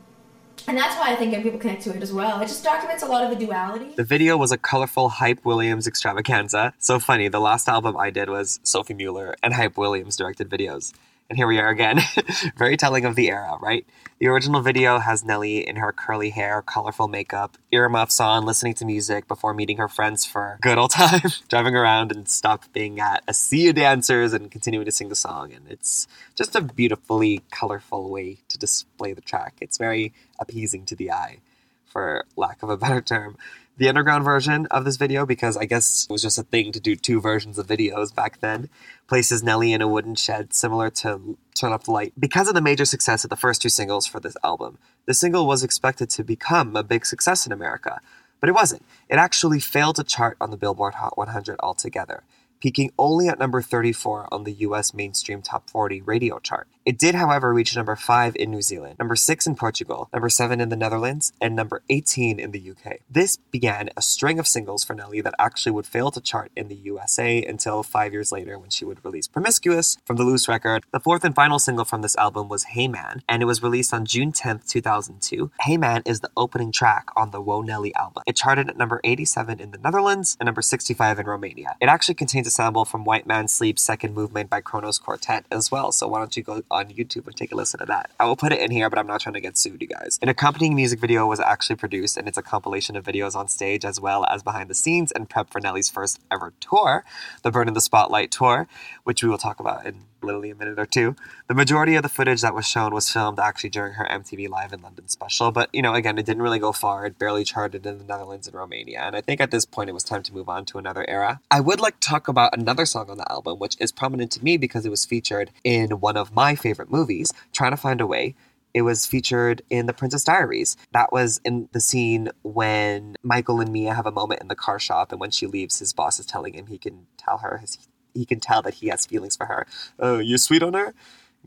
and 0.67 0.77
that's 0.77 0.95
why 0.97 1.11
I 1.11 1.15
think 1.15 1.33
people 1.43 1.59
connect 1.59 1.83
to 1.83 1.95
it 1.95 2.01
as 2.01 2.13
well. 2.13 2.39
It 2.41 2.47
just 2.47 2.63
documents 2.63 3.03
a 3.03 3.07
lot 3.07 3.23
of 3.23 3.29
the 3.37 3.45
duality. 3.45 3.93
The 3.95 4.03
video 4.03 4.37
was 4.37 4.51
a 4.51 4.57
colorful 4.57 5.09
Hype 5.09 5.43
Williams 5.45 5.87
extravaganza. 5.87 6.73
So 6.79 6.99
funny, 6.99 7.27
the 7.27 7.39
last 7.39 7.67
album 7.67 7.97
I 7.97 8.09
did 8.09 8.29
was 8.29 8.59
Sophie 8.63 8.93
Muller 8.93 9.35
and 9.43 9.53
Hype 9.53 9.77
Williams 9.77 10.15
directed 10.15 10.49
videos. 10.49 10.93
And 11.29 11.37
here 11.37 11.47
we 11.47 11.59
are 11.59 11.69
again. 11.69 11.99
Very 12.57 12.77
telling 12.77 13.05
of 13.05 13.15
the 13.15 13.29
era, 13.29 13.57
right? 13.61 13.85
The 14.19 14.27
original 14.27 14.61
video 14.61 14.99
has 14.99 15.23
Nelly 15.23 15.67
in 15.67 15.77
her 15.77 15.91
curly 15.91 16.29
hair, 16.29 16.61
colorful 16.61 17.07
makeup, 17.07 17.57
earmuffs 17.71 18.19
on, 18.19 18.45
listening 18.45 18.73
to 18.75 18.85
music 18.85 19.27
before 19.27 19.53
meeting 19.53 19.77
her 19.77 19.87
friends 19.87 20.25
for 20.25 20.59
good 20.61 20.77
old 20.77 20.91
time, 20.91 21.31
driving 21.49 21.75
around 21.75 22.11
and 22.11 22.29
stopping 22.29 22.99
at 22.99 23.23
a 23.27 23.33
sea 23.33 23.69
of 23.69 23.75
dancers 23.75 24.33
and 24.33 24.51
continuing 24.51 24.85
to 24.85 24.91
sing 24.91 25.09
the 25.09 25.15
song. 25.15 25.53
And 25.53 25.65
it's 25.69 26.07
just 26.35 26.55
a 26.55 26.61
beautifully 26.61 27.41
colorful 27.51 28.09
way 28.09 28.39
to 28.49 28.57
display 28.57 29.13
the 29.13 29.21
track. 29.21 29.55
It's 29.59 29.77
very 29.77 30.13
appeasing 30.39 30.85
to 30.85 30.95
the 30.95 31.11
eye, 31.11 31.39
for 31.85 32.25
lack 32.35 32.63
of 32.63 32.69
a 32.69 32.77
better 32.77 33.01
term 33.01 33.37
the 33.77 33.89
underground 33.89 34.23
version 34.23 34.67
of 34.67 34.85
this 34.85 34.97
video 34.97 35.25
because 35.25 35.57
I 35.57 35.65
guess 35.65 36.05
it 36.07 36.13
was 36.13 36.21
just 36.21 36.37
a 36.37 36.43
thing 36.43 36.71
to 36.71 36.79
do 36.79 36.95
two 36.95 37.19
versions 37.19 37.57
of 37.57 37.67
videos 37.67 38.13
back 38.13 38.39
then. 38.39 38.69
Places 39.07 39.41
Nelly 39.43 39.73
in 39.73 39.81
a 39.81 39.87
wooden 39.87 40.15
shed 40.15 40.53
similar 40.53 40.89
to 40.91 41.37
Turn 41.55 41.73
Up 41.73 41.83
the 41.83 41.91
Light. 41.91 42.13
Because 42.19 42.47
of 42.47 42.53
the 42.53 42.61
major 42.61 42.85
success 42.85 43.23
of 43.23 43.29
the 43.29 43.35
first 43.35 43.61
two 43.61 43.69
singles 43.69 44.05
for 44.05 44.19
this 44.19 44.37
album, 44.43 44.77
the 45.05 45.13
single 45.13 45.47
was 45.47 45.63
expected 45.63 46.09
to 46.11 46.23
become 46.23 46.75
a 46.75 46.83
big 46.83 47.05
success 47.05 47.45
in 47.47 47.51
America. 47.51 47.99
But 48.39 48.49
it 48.49 48.53
wasn't. 48.53 48.85
It 49.09 49.15
actually 49.15 49.59
failed 49.59 49.95
to 49.95 50.03
chart 50.03 50.37
on 50.39 50.51
the 50.51 50.57
Billboard 50.57 50.95
Hot 50.95 51.17
100 51.17 51.55
altogether, 51.61 52.23
peaking 52.59 52.91
only 52.99 53.27
at 53.27 53.39
number 53.39 53.61
34 53.61 54.27
on 54.31 54.43
the 54.43 54.53
US 54.53 54.93
mainstream 54.93 55.41
top 55.41 55.69
40 55.69 56.01
radio 56.01 56.39
chart. 56.39 56.67
It 56.85 56.99
did, 56.99 57.15
however, 57.15 57.53
reach 57.53 57.77
number 57.77 57.95
5 57.95 58.35
in 58.35 58.51
New 58.51 58.61
Zealand, 58.61 58.97
number 58.99 59.15
6 59.15 59.47
in 59.47 59.55
Portugal, 59.55 60.09
number 60.11 60.27
7 60.27 60.59
in 60.59 60.67
the 60.67 60.75
Netherlands, 60.75 61.31
and 61.39 61.55
number 61.55 61.81
18 61.89 62.39
in 62.39 62.51
the 62.51 62.71
UK. 62.71 62.97
This 63.09 63.37
began 63.37 63.89
a 63.95 64.01
string 64.01 64.37
of 64.37 64.47
singles 64.47 64.83
for 64.83 64.93
Nelly 64.93 65.21
that 65.21 65.33
actually 65.39 65.71
would 65.71 65.85
fail 65.85 66.11
to 66.11 66.19
chart 66.19 66.51
in 66.57 66.67
the 66.67 66.75
USA 66.75 67.41
until 67.41 67.83
five 67.83 68.11
years 68.11 68.33
later 68.33 68.59
when 68.59 68.69
she 68.69 68.83
would 68.83 69.03
release 69.05 69.27
Promiscuous 69.27 69.97
from 70.03 70.17
the 70.17 70.23
Loose 70.23 70.49
record. 70.49 70.83
The 70.91 70.99
fourth 70.99 71.23
and 71.23 71.33
final 71.33 71.57
single 71.57 71.85
from 71.85 72.01
this 72.01 72.17
album 72.17 72.49
was 72.49 72.63
Hey 72.65 72.89
Man, 72.89 73.23
and 73.29 73.41
it 73.41 73.45
was 73.45 73.63
released 73.63 73.93
on 73.93 74.05
June 74.05 74.33
10th, 74.33 74.67
2002. 74.67 75.51
Hey 75.61 75.77
Man 75.77 76.01
is 76.05 76.19
the 76.19 76.31
opening 76.35 76.73
track 76.73 77.07
on 77.15 77.31
the 77.31 77.41
Whoa 77.41 77.61
Nelly 77.61 77.95
album. 77.95 78.23
It 78.27 78.35
charted 78.35 78.69
at 78.69 78.75
number 78.75 78.99
87 79.05 79.61
in 79.61 79.71
the 79.71 79.77
Netherlands 79.77 80.35
and 80.37 80.47
number 80.47 80.61
65 80.61 81.19
in 81.19 81.27
Romania. 81.27 81.77
It 81.79 81.87
actually 81.87 82.15
contains 82.15 82.47
a 82.47 82.51
sample 82.51 82.83
from 82.83 83.05
White 83.05 83.25
Man 83.25 83.47
Sleep's 83.47 83.81
second 83.81 84.13
movement 84.13 84.49
by 84.49 84.59
Kronos 84.59 84.97
Quartet 84.97 85.45
as 85.49 85.71
well, 85.71 85.93
so 85.93 86.09
why 86.09 86.19
don't 86.19 86.35
you 86.35 86.43
go 86.43 86.61
on 86.73 86.87
YouTube 86.87 87.27
and 87.27 87.35
take 87.35 87.51
a 87.51 87.55
listen 87.55 87.79
to 87.79 87.85
that. 87.85 88.11
I 88.19 88.25
will 88.25 88.35
put 88.35 88.51
it 88.51 88.59
in 88.59 88.71
here, 88.71 88.89
but 88.89 88.99
I'm 88.99 89.07
not 89.07 89.21
trying 89.21 89.33
to 89.33 89.41
get 89.41 89.57
sued, 89.57 89.81
you 89.81 89.87
guys. 89.87 90.19
An 90.21 90.29
accompanying 90.29 90.75
music 90.75 90.99
video 90.99 91.25
was 91.25 91.39
actually 91.39 91.77
produced, 91.77 92.17
and 92.17 92.27
it's 92.27 92.37
a 92.37 92.41
compilation 92.41 92.95
of 92.95 93.05
videos 93.05 93.35
on 93.35 93.47
stage 93.47 93.85
as 93.85 93.99
well 93.99 94.25
as 94.25 94.43
behind 94.43 94.69
the 94.69 94.75
scenes 94.75 95.11
and 95.11 95.29
prep 95.29 95.49
for 95.49 95.61
Nelly's 95.61 95.89
first 95.89 96.19
ever 96.31 96.53
tour, 96.59 97.05
the 97.43 97.51
Burn 97.51 97.67
in 97.67 97.73
the 97.73 97.81
Spotlight 97.81 98.31
tour, 98.31 98.67
which 99.03 99.23
we 99.23 99.29
will 99.29 99.37
talk 99.37 99.59
about 99.59 99.85
in 99.85 100.05
literally 100.23 100.49
a 100.49 100.55
minute 100.55 100.79
or 100.79 100.85
two. 100.85 101.15
The 101.47 101.53
majority 101.53 101.95
of 101.95 102.03
the 102.03 102.09
footage 102.09 102.41
that 102.41 102.55
was 102.55 102.67
shown 102.67 102.93
was 102.93 103.09
filmed 103.09 103.39
actually 103.39 103.69
during 103.69 103.93
her 103.93 104.07
MTV 104.09 104.49
Live 104.49 104.73
in 104.73 104.81
London 104.81 105.07
special, 105.07 105.51
but 105.51 105.69
you 105.73 105.81
know, 105.81 105.93
again, 105.93 106.17
it 106.17 106.25
didn't 106.25 106.41
really 106.41 106.59
go 106.59 106.71
far. 106.71 107.05
It 107.05 107.19
barely 107.19 107.43
charted 107.43 107.85
in 107.85 107.97
the 107.97 108.03
Netherlands 108.03 108.47
and 108.47 108.55
Romania, 108.55 109.01
and 109.01 109.15
I 109.15 109.21
think 109.21 109.41
at 109.41 109.51
this 109.51 109.65
point 109.65 109.89
it 109.89 109.93
was 109.93 110.03
time 110.03 110.23
to 110.23 110.33
move 110.33 110.49
on 110.49 110.65
to 110.65 110.77
another 110.77 111.05
era. 111.09 111.39
I 111.51 111.59
would 111.59 111.79
like 111.79 111.99
to 111.99 112.07
talk 112.07 112.27
about 112.27 112.57
another 112.57 112.85
song 112.85 113.09
on 113.09 113.17
the 113.17 113.31
album, 113.31 113.59
which 113.59 113.75
is 113.79 113.91
prominent 113.91 114.31
to 114.33 114.43
me 114.43 114.57
because 114.57 114.85
it 114.85 114.89
was 114.89 115.05
featured 115.05 115.51
in 115.63 115.99
one 115.99 116.17
of 116.17 116.33
my 116.33 116.55
favorite 116.55 116.91
movies, 116.91 117.33
Trying 117.51 117.71
to 117.71 117.77
Find 117.77 118.01
a 118.01 118.07
Way. 118.07 118.35
It 118.73 118.81
was 118.81 119.05
featured 119.05 119.61
in 119.69 119.85
The 119.85 119.93
Princess 119.93 120.23
Diaries. 120.23 120.75
That 120.91 121.11
was 121.11 121.39
in 121.45 121.69
the 121.73 121.79
scene 121.79 122.29
when 122.41 123.15
Michael 123.21 123.59
and 123.59 123.71
Mia 123.71 123.93
have 123.93 124.07
a 124.07 124.11
moment 124.11 124.41
in 124.41 124.47
the 124.47 124.55
car 124.55 124.79
shop, 124.79 125.11
and 125.11 125.21
when 125.21 125.31
she 125.31 125.45
leaves, 125.45 125.79
his 125.79 125.93
boss 125.93 126.19
is 126.19 126.25
telling 126.25 126.55
him 126.55 126.67
he 126.67 126.79
can 126.79 127.05
tell 127.17 127.37
her 127.39 127.59
his, 127.59 127.77
he 128.13 128.25
can 128.25 128.39
tell 128.39 128.61
that 128.63 128.75
he 128.75 128.87
has 128.89 129.05
feelings 129.05 129.35
for 129.35 129.47
her. 129.47 129.67
Oh, 129.99 130.19
you're 130.19 130.37
sweet 130.37 130.63
on 130.63 130.73
her? 130.73 130.93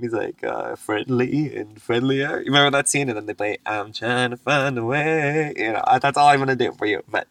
He's 0.00 0.12
like, 0.12 0.44
uh, 0.44 0.76
friendly 0.76 1.56
and 1.56 1.80
friendlier. 1.80 2.40
You 2.40 2.46
remember 2.46 2.76
that 2.76 2.88
scene? 2.88 3.08
And 3.08 3.16
then 3.16 3.26
they 3.26 3.34
play, 3.34 3.58
I'm 3.66 3.92
trying 3.92 4.30
to 4.30 4.36
find 4.36 4.78
a 4.78 4.84
way. 4.84 5.54
You 5.56 5.72
know, 5.72 5.84
that's 6.00 6.18
all 6.18 6.28
I'm 6.28 6.46
to 6.46 6.56
do 6.56 6.72
for 6.72 6.86
you. 6.86 7.02
But 7.08 7.28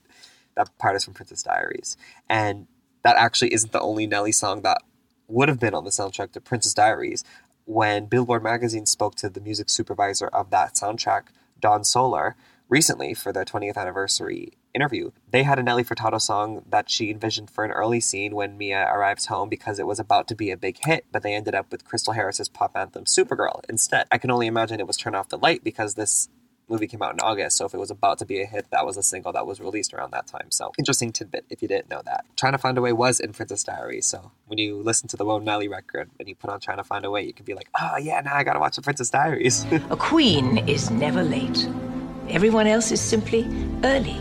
That 0.55 0.75
part 0.79 0.95
is 0.95 1.05
from 1.05 1.13
Princess 1.13 1.43
Diaries. 1.43 1.97
And 2.29 2.67
that 3.03 3.17
actually 3.17 3.53
isn't 3.53 3.71
the 3.71 3.81
only 3.81 4.07
Nelly 4.07 4.31
song 4.31 4.61
that 4.63 4.81
would 5.27 5.49
have 5.49 5.59
been 5.59 5.75
on 5.75 5.83
the 5.83 5.91
soundtrack 5.91 6.31
to 6.33 6.41
Princess 6.41 6.73
Diaries. 6.73 7.23
When 7.65 8.07
Billboard 8.07 8.43
magazine 8.43 8.85
spoke 8.85 9.15
to 9.15 9.29
the 9.29 9.41
music 9.41 9.69
supervisor 9.69 10.27
of 10.27 10.49
that 10.51 10.75
soundtrack, 10.75 11.25
Dawn 11.59 11.81
Solér, 11.81 12.33
recently 12.69 13.13
for 13.13 13.31
their 13.33 13.45
20th 13.45 13.77
anniversary 13.77 14.53
interview, 14.75 15.11
they 15.31 15.43
had 15.43 15.57
a 15.57 15.63
Nelly 15.63 15.83
Furtado 15.83 16.21
song 16.21 16.63
that 16.69 16.89
she 16.89 17.09
envisioned 17.09 17.49
for 17.49 17.63
an 17.63 17.71
early 17.71 17.99
scene 17.99 18.35
when 18.35 18.57
Mia 18.57 18.85
arrives 18.91 19.27
home 19.27 19.49
because 19.49 19.79
it 19.79 19.87
was 19.87 19.99
about 19.99 20.27
to 20.27 20.35
be 20.35 20.51
a 20.51 20.57
big 20.57 20.77
hit, 20.85 21.05
but 21.11 21.23
they 21.23 21.33
ended 21.33 21.55
up 21.55 21.71
with 21.71 21.85
Krystal 21.85 22.15
Harris's 22.15 22.49
pop 22.49 22.75
anthem 22.75 23.05
Supergirl 23.05 23.61
instead. 23.69 24.07
I 24.11 24.17
can 24.17 24.29
only 24.29 24.47
imagine 24.47 24.79
it 24.79 24.87
was 24.87 24.97
Turn 24.97 25.15
Off 25.15 25.29
the 25.29 25.37
Light 25.37 25.63
because 25.63 25.95
this 25.95 26.29
movie 26.69 26.87
came 26.87 27.01
out 27.01 27.13
in 27.13 27.19
August, 27.19 27.57
so 27.57 27.65
if 27.65 27.73
it 27.73 27.77
was 27.77 27.91
about 27.91 28.17
to 28.19 28.25
be 28.25 28.41
a 28.41 28.45
hit, 28.45 28.65
that 28.71 28.85
was 28.85 28.97
a 28.97 29.03
single 29.03 29.31
that 29.33 29.45
was 29.45 29.59
released 29.59 29.93
around 29.93 30.11
that 30.11 30.27
time. 30.27 30.49
So 30.49 30.71
interesting 30.77 31.11
tidbit 31.11 31.45
if 31.49 31.61
you 31.61 31.67
didn't 31.67 31.89
know 31.89 32.01
that. 32.05 32.25
Trying 32.35 32.53
to 32.53 32.57
Find 32.57 32.77
a 32.77 32.81
Way 32.81 32.93
was 32.93 33.19
in 33.19 33.33
Princess 33.33 33.63
Diary, 33.63 34.01
so 34.01 34.31
when 34.47 34.57
you 34.57 34.77
listen 34.77 35.07
to 35.09 35.17
the 35.17 35.25
Whoa 35.25 35.39
Nelly 35.39 35.67
record 35.67 36.09
and 36.19 36.27
you 36.27 36.35
put 36.35 36.49
on 36.49 36.59
Trying 36.59 36.77
to 36.77 36.83
Find 36.83 37.05
a 37.05 37.11
Way, 37.11 37.23
you 37.23 37.33
can 37.33 37.45
be 37.45 37.53
like, 37.53 37.69
oh 37.79 37.97
yeah, 37.97 38.21
now 38.21 38.35
I 38.35 38.43
gotta 38.43 38.59
watch 38.59 38.75
the 38.75 38.81
Princess 38.81 39.09
Diaries. 39.09 39.65
A 39.89 39.97
queen 39.97 40.57
is 40.67 40.89
never 40.89 41.23
late. 41.23 41.67
Everyone 42.29 42.67
else 42.67 42.91
is 42.91 43.01
simply 43.01 43.47
early. 43.83 44.17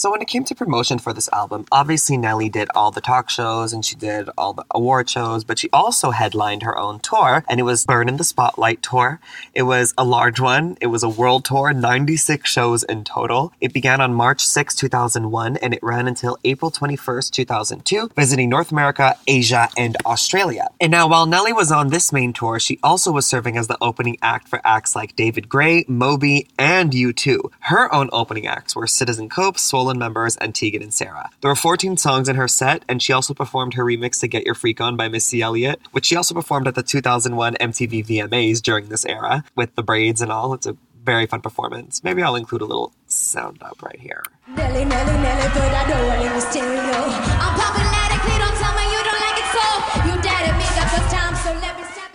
So 0.00 0.10
when 0.10 0.22
it 0.22 0.28
came 0.28 0.44
to 0.44 0.54
promotion 0.54 0.98
for 0.98 1.12
this 1.12 1.28
album, 1.30 1.66
obviously 1.70 2.16
Nelly 2.16 2.48
did 2.48 2.70
all 2.74 2.90
the 2.90 3.02
talk 3.02 3.28
shows 3.28 3.74
and 3.74 3.84
she 3.84 3.94
did 3.94 4.30
all 4.38 4.54
the 4.54 4.64
award 4.70 5.10
shows, 5.10 5.44
but 5.44 5.58
she 5.58 5.68
also 5.74 6.10
headlined 6.10 6.62
her 6.62 6.74
own 6.78 7.00
tour, 7.00 7.44
and 7.50 7.60
it 7.60 7.64
was 7.64 7.84
Burn 7.84 8.08
in 8.08 8.16
the 8.16 8.24
Spotlight 8.24 8.82
tour. 8.82 9.20
It 9.52 9.64
was 9.64 9.92
a 9.98 10.04
large 10.04 10.40
one. 10.40 10.78
It 10.80 10.86
was 10.86 11.02
a 11.02 11.08
world 11.10 11.44
tour, 11.44 11.74
96 11.74 12.48
shows 12.50 12.82
in 12.82 13.04
total. 13.04 13.52
It 13.60 13.74
began 13.74 14.00
on 14.00 14.14
March 14.14 14.40
6, 14.40 14.74
2001, 14.74 15.58
and 15.58 15.74
it 15.74 15.82
ran 15.82 16.08
until 16.08 16.38
April 16.44 16.70
21st, 16.70 17.30
2002, 17.32 18.08
visiting 18.16 18.48
North 18.48 18.72
America, 18.72 19.18
Asia, 19.26 19.68
and 19.76 19.98
Australia. 20.06 20.69
And 20.82 20.90
now 20.90 21.06
while 21.06 21.26
Nelly 21.26 21.52
was 21.52 21.70
on 21.70 21.88
this 21.88 22.10
main 22.10 22.32
tour, 22.32 22.58
she 22.58 22.78
also 22.82 23.12
was 23.12 23.26
serving 23.26 23.58
as 23.58 23.66
the 23.66 23.76
opening 23.82 24.16
act 24.22 24.48
for 24.48 24.62
acts 24.64 24.96
like 24.96 25.14
David 25.14 25.46
Gray, 25.46 25.84
Moby, 25.86 26.48
and 26.58 26.90
U2. 26.90 27.50
Her 27.60 27.94
own 27.94 28.08
opening 28.14 28.46
acts 28.46 28.74
were 28.74 28.86
Citizen 28.86 29.28
Cope, 29.28 29.58
Swollen 29.58 29.98
members, 29.98 30.38
and 30.38 30.54
Tegan 30.54 30.80
and 30.80 30.94
Sara. 30.94 31.28
There 31.42 31.50
were 31.50 31.54
14 31.54 31.98
songs 31.98 32.30
in 32.30 32.36
her 32.36 32.48
set, 32.48 32.82
and 32.88 33.02
she 33.02 33.12
also 33.12 33.34
performed 33.34 33.74
her 33.74 33.84
remix 33.84 34.20
to 34.20 34.28
Get 34.28 34.46
Your 34.46 34.54
Freak 34.54 34.80
On 34.80 34.96
by 34.96 35.08
Missy 35.08 35.42
Elliott, 35.42 35.82
which 35.92 36.06
she 36.06 36.16
also 36.16 36.34
performed 36.34 36.66
at 36.66 36.74
the 36.74 36.82
2001 36.82 37.56
MTV 37.56 38.06
VMAs 38.06 38.62
during 38.62 38.88
this 38.88 39.04
era 39.04 39.44
with 39.54 39.74
the 39.74 39.82
braids 39.82 40.22
and 40.22 40.32
all. 40.32 40.54
It's 40.54 40.66
a 40.66 40.78
very 41.04 41.26
fun 41.26 41.42
performance. 41.42 42.02
Maybe 42.02 42.22
I'll 42.22 42.36
include 42.36 42.62
a 42.62 42.66
little 42.66 42.94
sound 43.06 43.62
up 43.62 43.82
right 43.82 44.00
here. 44.00 44.22
Nelly, 44.48 44.86
Nelly, 44.86 45.12
Nelly, 45.12 45.50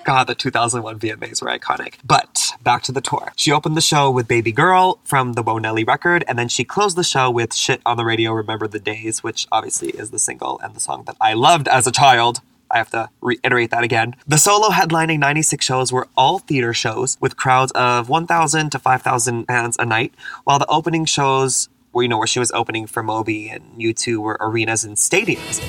God, 0.05 0.27
the 0.27 0.35
2001 0.35 0.99
VMAs 0.99 1.41
were 1.41 1.49
iconic. 1.49 1.95
But 2.05 2.51
back 2.63 2.83
to 2.83 2.91
the 2.91 3.01
tour. 3.01 3.33
She 3.35 3.51
opened 3.51 3.75
the 3.75 3.81
show 3.81 4.11
with 4.11 4.27
Baby 4.27 4.51
Girl 4.51 4.99
from 5.03 5.33
the 5.33 5.41
Whoa 5.41 5.57
Nelly 5.57 5.83
record, 5.83 6.23
and 6.27 6.37
then 6.37 6.47
she 6.47 6.63
closed 6.63 6.95
the 6.95 7.03
show 7.03 7.31
with 7.31 7.55
Shit 7.55 7.81
on 7.87 7.97
the 7.97 8.05
Radio 8.05 8.31
Remember 8.31 8.67
the 8.67 8.79
Days, 8.79 9.23
which 9.23 9.47
obviously 9.51 9.89
is 9.89 10.11
the 10.11 10.19
single 10.19 10.59
and 10.59 10.75
the 10.75 10.79
song 10.79 11.03
that 11.07 11.17
I 11.19 11.33
loved 11.33 11.67
as 11.67 11.87
a 11.87 11.91
child. 11.91 12.41
I 12.69 12.77
have 12.77 12.91
to 12.91 13.09
reiterate 13.19 13.71
that 13.71 13.83
again. 13.83 14.15
The 14.27 14.37
solo 14.37 14.69
headlining 14.69 15.19
96 15.19 15.65
shows 15.65 15.91
were 15.91 16.07
all 16.15 16.37
theater 16.37 16.73
shows 16.73 17.17
with 17.19 17.35
crowds 17.35 17.71
of 17.71 18.07
1,000 18.07 18.71
to 18.71 18.79
5,000 18.79 19.45
fans 19.45 19.75
a 19.79 19.85
night, 19.85 20.13
while 20.43 20.59
the 20.59 20.67
opening 20.67 21.05
shows, 21.05 21.67
where 21.91 22.03
you 22.03 22.09
know 22.09 22.19
where 22.19 22.27
she 22.27 22.39
was 22.39 22.51
opening 22.51 22.85
for 22.85 23.01
Moby 23.01 23.49
and 23.49 23.63
U2 23.79 24.19
were 24.19 24.37
arenas 24.39 24.83
and 24.83 24.97
stadiums. 24.97 25.61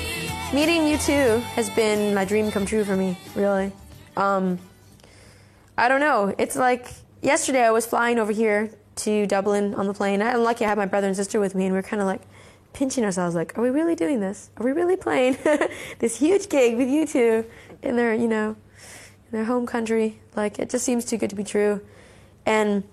Meeting 0.53 0.83
U2 0.83 1.41
has 1.41 1.71
been 1.71 2.13
my 2.13 2.23
dream 2.23 2.51
come 2.51 2.67
true 2.67 2.83
for 2.83 2.95
me, 2.95 3.17
really. 3.33 3.71
Um, 4.17 4.57
I 5.77 5.87
don't 5.87 5.99
know. 5.99 6.33
It's 6.39 6.55
like 6.55 6.89
yesterday 7.21 7.63
I 7.63 7.69
was 7.69 7.85
flying 7.85 8.17
over 8.17 8.31
here 8.31 8.71
to 8.97 9.27
Dublin 9.27 9.75
on 9.75 9.85
the 9.85 9.93
plane. 9.93 10.23
I'm 10.23 10.41
lucky 10.41 10.65
I 10.65 10.69
had 10.69 10.77
my 10.77 10.87
brother 10.87 11.05
and 11.05 11.15
sister 11.15 11.39
with 11.39 11.53
me, 11.53 11.65
and 11.65 11.73
we 11.73 11.79
are 11.79 11.83
kind 11.83 12.01
of 12.01 12.07
like 12.07 12.21
pinching 12.73 13.03
ourselves, 13.05 13.35
like, 13.35 13.57
are 13.57 13.61
we 13.61 13.69
really 13.69 13.95
doing 13.95 14.19
this? 14.19 14.49
Are 14.57 14.65
we 14.65 14.71
really 14.71 14.95
playing 14.95 15.37
this 15.99 16.17
huge 16.17 16.49
gig 16.49 16.77
with 16.77 16.87
U2 16.87 17.45
in 17.83 17.95
their, 17.95 18.13
you 18.13 18.27
know, 18.27 18.55
in 19.27 19.31
their 19.31 19.45
home 19.45 19.67
country? 19.67 20.19
Like, 20.35 20.57
it 20.57 20.71
just 20.71 20.83
seems 20.83 21.05
too 21.05 21.17
good 21.17 21.29
to 21.29 21.35
be 21.35 21.43
true. 21.43 21.81
And 22.45 22.83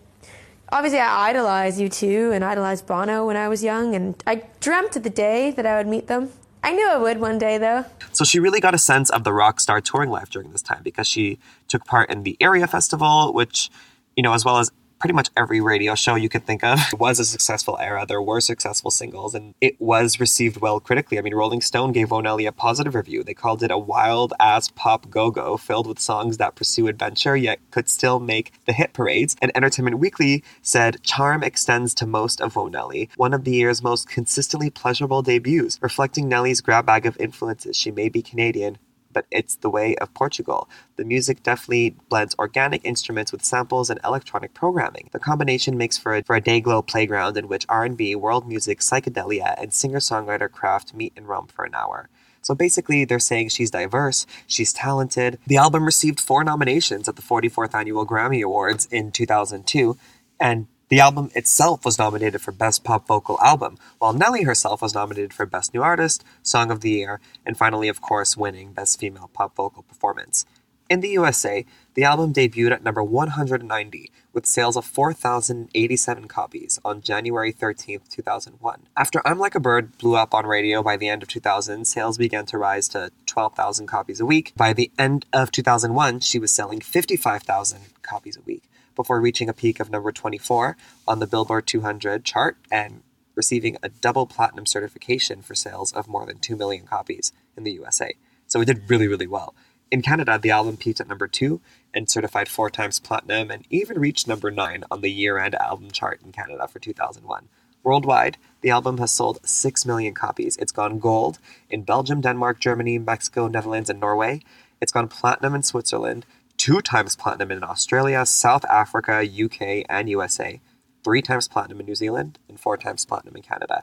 obviously, 0.71 0.99
I 0.99 1.31
idolized 1.31 1.81
U2 1.81 2.35
and 2.35 2.45
idolized 2.45 2.87
Bono 2.87 3.27
when 3.27 3.37
I 3.37 3.49
was 3.49 3.65
young, 3.65 3.95
and 3.95 4.23
I 4.27 4.45
dreamt 4.61 4.95
of 4.97 5.03
the 5.03 5.11
day 5.11 5.53
that 5.53 5.65
I 5.65 5.79
would 5.79 5.87
meet 5.87 6.07
them. 6.07 6.31
I 6.65 6.73
knew 6.73 6.89
I 6.89 6.97
would 6.97 7.21
one 7.21 7.37
day, 7.37 7.59
though. 7.59 7.85
So 8.13 8.25
she 8.25 8.41
really 8.41 8.59
got 8.59 8.75
a 8.75 8.79
sense 8.79 9.11
of 9.11 9.23
the 9.23 9.35
rock 9.35 9.61
star 9.61 9.83
touring 9.83 10.09
life 10.09 10.31
during 10.31 10.51
this 10.51 10.63
time 10.63 10.81
because 10.83 11.07
she 11.07 11.39
took 11.69 11.85
part 11.85 12.09
in 12.11 12.23
the 12.23 12.39
Area 12.41 12.67
Festival, 12.67 13.35
which, 13.35 13.71
you 14.17 14.23
know, 14.23 14.33
as 14.33 14.47
well 14.47 14.57
as 14.57 14.73
pretty 15.05 15.13
much 15.13 15.29
every 15.37 15.61
radio 15.61 15.95
show 15.95 16.15
you 16.15 16.31
could 16.31 16.47
think 16.47 16.65
of 16.65 16.79
it 16.91 16.99
was 16.99 17.21
a 17.21 17.27
successful 17.27 17.77
era. 17.79 18.07
There 18.09 18.23
were 18.23 18.41
successful 18.41 18.91
singles 18.91 19.35
and 19.35 19.55
it 19.61 19.79
was 19.79 20.19
received 20.19 20.63
well 20.63 20.81
critically. 20.81 21.19
I 21.19 21.21
mean, 21.21 21.35
Rolling 21.35 21.61
Stone 21.61 21.93
gave 21.93 22.11
Whoa 22.11 22.23
Nelly 22.23 22.47
a 22.47 22.53
positive 22.53 22.95
review. 22.95 23.23
They 23.23 23.35
called 23.35 23.63
it 23.63 23.71
a 23.71 23.77
wild 23.77 24.33
ass 24.41 24.71
pop 24.71 25.11
go 25.11 25.31
go 25.31 25.59
filled 25.59 25.87
with 25.87 25.99
songs 25.99 26.39
that 26.39 26.55
pursue 26.55 26.89
adventure 26.89 27.37
yet 27.37 27.59
could 27.71 27.91
still 27.91 28.19
make 28.19 28.55
the 28.65 28.73
hit 28.73 28.95
parades. 28.95 29.37
And 29.43 29.53
Entertainment 29.55 29.99
Weekly 29.99 30.43
said, 30.63 31.03
Charm 31.03 31.43
extends 31.43 31.93
to 31.97 32.07
most 32.07 32.41
of 32.41 32.57
Whoa 32.57 32.69
Nelly, 32.69 33.11
one 33.17 33.35
of 33.35 33.45
the 33.45 33.53
year's 33.53 33.83
most 33.83 34.09
consistently 34.09 34.71
pleasurable 34.71 35.21
debuts, 35.21 35.79
reflecting 35.83 36.31
Nelly's 36.31 36.63
grab 36.63 36.87
bag 36.87 37.05
of 37.05 37.21
influences. 37.21 37.77
She 37.77 37.91
may 37.91 38.09
be 38.09 38.23
Canadian, 38.23 38.79
but 39.15 39.25
it's 39.31 39.57
the 39.57 39.71
way 39.71 39.97
of 39.97 40.13
Portugal. 40.13 40.69
The 40.97 41.05
music 41.05 41.43
definitely 41.43 41.97
blends 42.11 42.35
organic 42.39 42.85
instruments 42.85 43.33
with 43.33 43.45
samples 43.45 43.89
and 43.89 44.01
electronic 44.05 44.53
programming. 44.53 45.09
The 45.13 45.19
combination 45.19 45.79
makes 45.79 45.97
for 45.97 46.15
a, 46.17 46.23
for 46.23 46.37
a 46.37 46.43
dayglow 46.43 46.87
playground 46.87 47.39
in 47.39 47.49
which 47.49 47.65
R&B, 47.69 48.15
world 48.17 48.47
music, 48.47 48.81
psychedelia, 48.81 49.55
and 49.57 49.73
singer-songwriter 49.73 50.51
craft 50.51 50.93
meet 50.93 51.15
and 51.17 51.27
romp 51.27 51.51
for 51.51 51.65
an 51.65 51.75
hour. 51.75 52.11
So 52.43 52.55
basically, 52.55 53.07
they're 53.07 53.19
saying 53.19 53.49
she's 53.49 53.71
diverse, 53.71 54.27
she's 54.47 54.73
talented. 54.73 55.39
The 55.47 55.57
album 55.57 55.87
received 55.87 56.21
four 56.21 56.45
nominations 56.45 57.09
at 57.09 57.17
the 57.17 57.23
44th 57.23 57.75
Annual 57.75 58.07
Grammy 58.07 58.43
Awards 58.43 58.85
in 58.91 59.13
2002, 59.13 59.97
and 60.39 60.67
the 60.89 61.01
album 61.01 61.31
itself 61.35 61.85
was 61.85 61.99
nominated 61.99 62.43
for 62.43 62.53
Best 62.53 62.85
Pop 62.85 63.07
Vocal 63.07 63.41
Album, 63.41 63.79
while 63.99 64.13
Nelly 64.13 64.43
herself 64.43 64.83
was 64.83 64.95
nominated 64.95 65.33
for 65.33 65.47
Best 65.47 65.73
New 65.73 65.83
Artist, 65.83 66.23
Song 66.43 66.71
of 66.71 66.83
the 66.83 66.91
Year, 66.91 67.21
and 67.47 67.57
finally, 67.57 67.89
of 67.89 68.03
course, 68.03 68.37
winning 68.37 68.73
Best 68.73 69.01
Female 69.01 69.31
Pop 69.33 69.57
Vocal 69.57 69.83
Performance. 69.83 70.45
In 70.91 71.01
the 71.01 71.09
USA, 71.09 71.65
the 71.95 72.05
album 72.05 72.35
debuted 72.35 72.73
at 72.73 72.85
number 72.85 73.03
190 73.03 74.11
with 74.35 74.45
sales 74.45 74.77
of 74.77 74.85
4,087 74.85 76.29
copies 76.29 76.79
on 76.85 77.01
January 77.01 77.53
13, 77.53 78.01
2001. 78.11 78.83
After 78.95 79.23
I'm 79.27 79.39
Like 79.39 79.55
a 79.55 79.61
Bird 79.61 79.97
blew 79.97 80.17
up 80.17 80.35
on 80.35 80.45
radio 80.45 80.83
by 80.83 80.99
the 80.99 81.09
end 81.09 81.23
of 81.23 81.29
2000, 81.31 81.87
sales 81.87 82.19
began 82.19 82.45
to 82.47 82.59
rise 82.59 82.89
to 82.89 83.11
12,000 83.25 83.87
copies 83.87 84.21
a 84.21 84.27
week. 84.27 84.53
By 84.55 84.75
the 84.75 84.91
end 84.99 85.25
of 85.33 85.51
2001, 85.51 86.21
she 86.21 86.39
was 86.39 86.51
selling 86.51 86.83
55,000 86.83 87.81
copies 88.03 88.37
a 88.37 88.43
week 88.43 88.65
before 88.95 89.21
reaching 89.21 89.49
a 89.49 89.55
peak 89.55 89.81
of 89.81 89.91
number 89.91 90.13
24 90.13 90.77
on 91.07 91.19
the 91.19 91.27
Billboard 91.27 91.67
200 91.67 92.25
chart 92.25 92.57
and 92.71 93.03
receiving 93.35 93.77
a 93.83 93.89
double 93.89 94.27
platinum 94.27 94.67
certification 94.67 95.43
for 95.43 95.55
sales 95.55 95.93
of 95.93 96.09
more 96.09 96.27
than 96.27 96.39
2 96.39 96.57
million 96.57 96.87
copies 96.87 97.33
in 97.57 97.65
the 97.65 97.73
USA. 97.73 98.15
So 98.47 98.61
it 98.61 98.67
did 98.67 98.89
really, 98.89 99.09
really 99.09 99.27
well. 99.27 99.55
In 99.91 100.03
Canada, 100.03 100.39
the 100.41 100.51
album 100.51 100.77
peaked 100.77 101.01
at 101.01 101.09
number 101.09 101.29
2 101.29 101.61
and 101.93 102.11
certified 102.11 102.49
four 102.49 102.71
times 102.71 102.99
platinum 102.99 103.51
and 103.51 103.65
even 103.71 103.99
reached 103.99 104.27
number 104.27 104.51
9 104.51 104.85
on 104.91 105.01
the 105.01 105.11
year 105.11 105.39
end 105.39 105.55
album 105.55 105.91
chart 105.91 106.21
in 106.25 106.33
Canada 106.33 106.67
for 106.67 106.79
2001. 106.79 107.49
Worldwide, 107.85 108.39
the 108.63 108.71
album 108.71 108.99
has 108.99 109.13
sold 109.13 109.47
6 109.47 109.85
million 109.85 110.15
copies. 110.15 110.57
It's 110.57 110.73
gone 110.73 110.99
gold 110.99 111.39
in 111.69 111.83
Belgium, 111.83 112.23
Denmark, 112.23 112.59
Germany, 112.59 112.99
Mexico, 112.99 113.47
Netherlands, 113.47 113.91
and 113.91 114.01
Norway. 114.01 114.41
It's 114.81 114.91
gone 114.91 115.07
platinum 115.07 115.55
in 115.55 115.63
Switzerland, 115.63 116.25
two 116.65 116.81
times 116.81 117.15
platinum 117.15 117.51
in 117.51 117.63
Australia, 117.63 118.25
South 118.25 118.65
Africa, 118.65 119.23
UK, 119.23 119.85
and 119.87 120.09
USA, 120.09 120.63
three 121.05 121.21
times 121.21 121.47
platinum 121.47 121.79
in 121.81 121.85
New 121.85 121.95
Zealand, 121.95 122.39
and 122.49 122.59
four 122.59 122.79
times 122.79 123.05
platinum 123.05 123.37
in 123.37 123.43
Canada. 123.43 123.83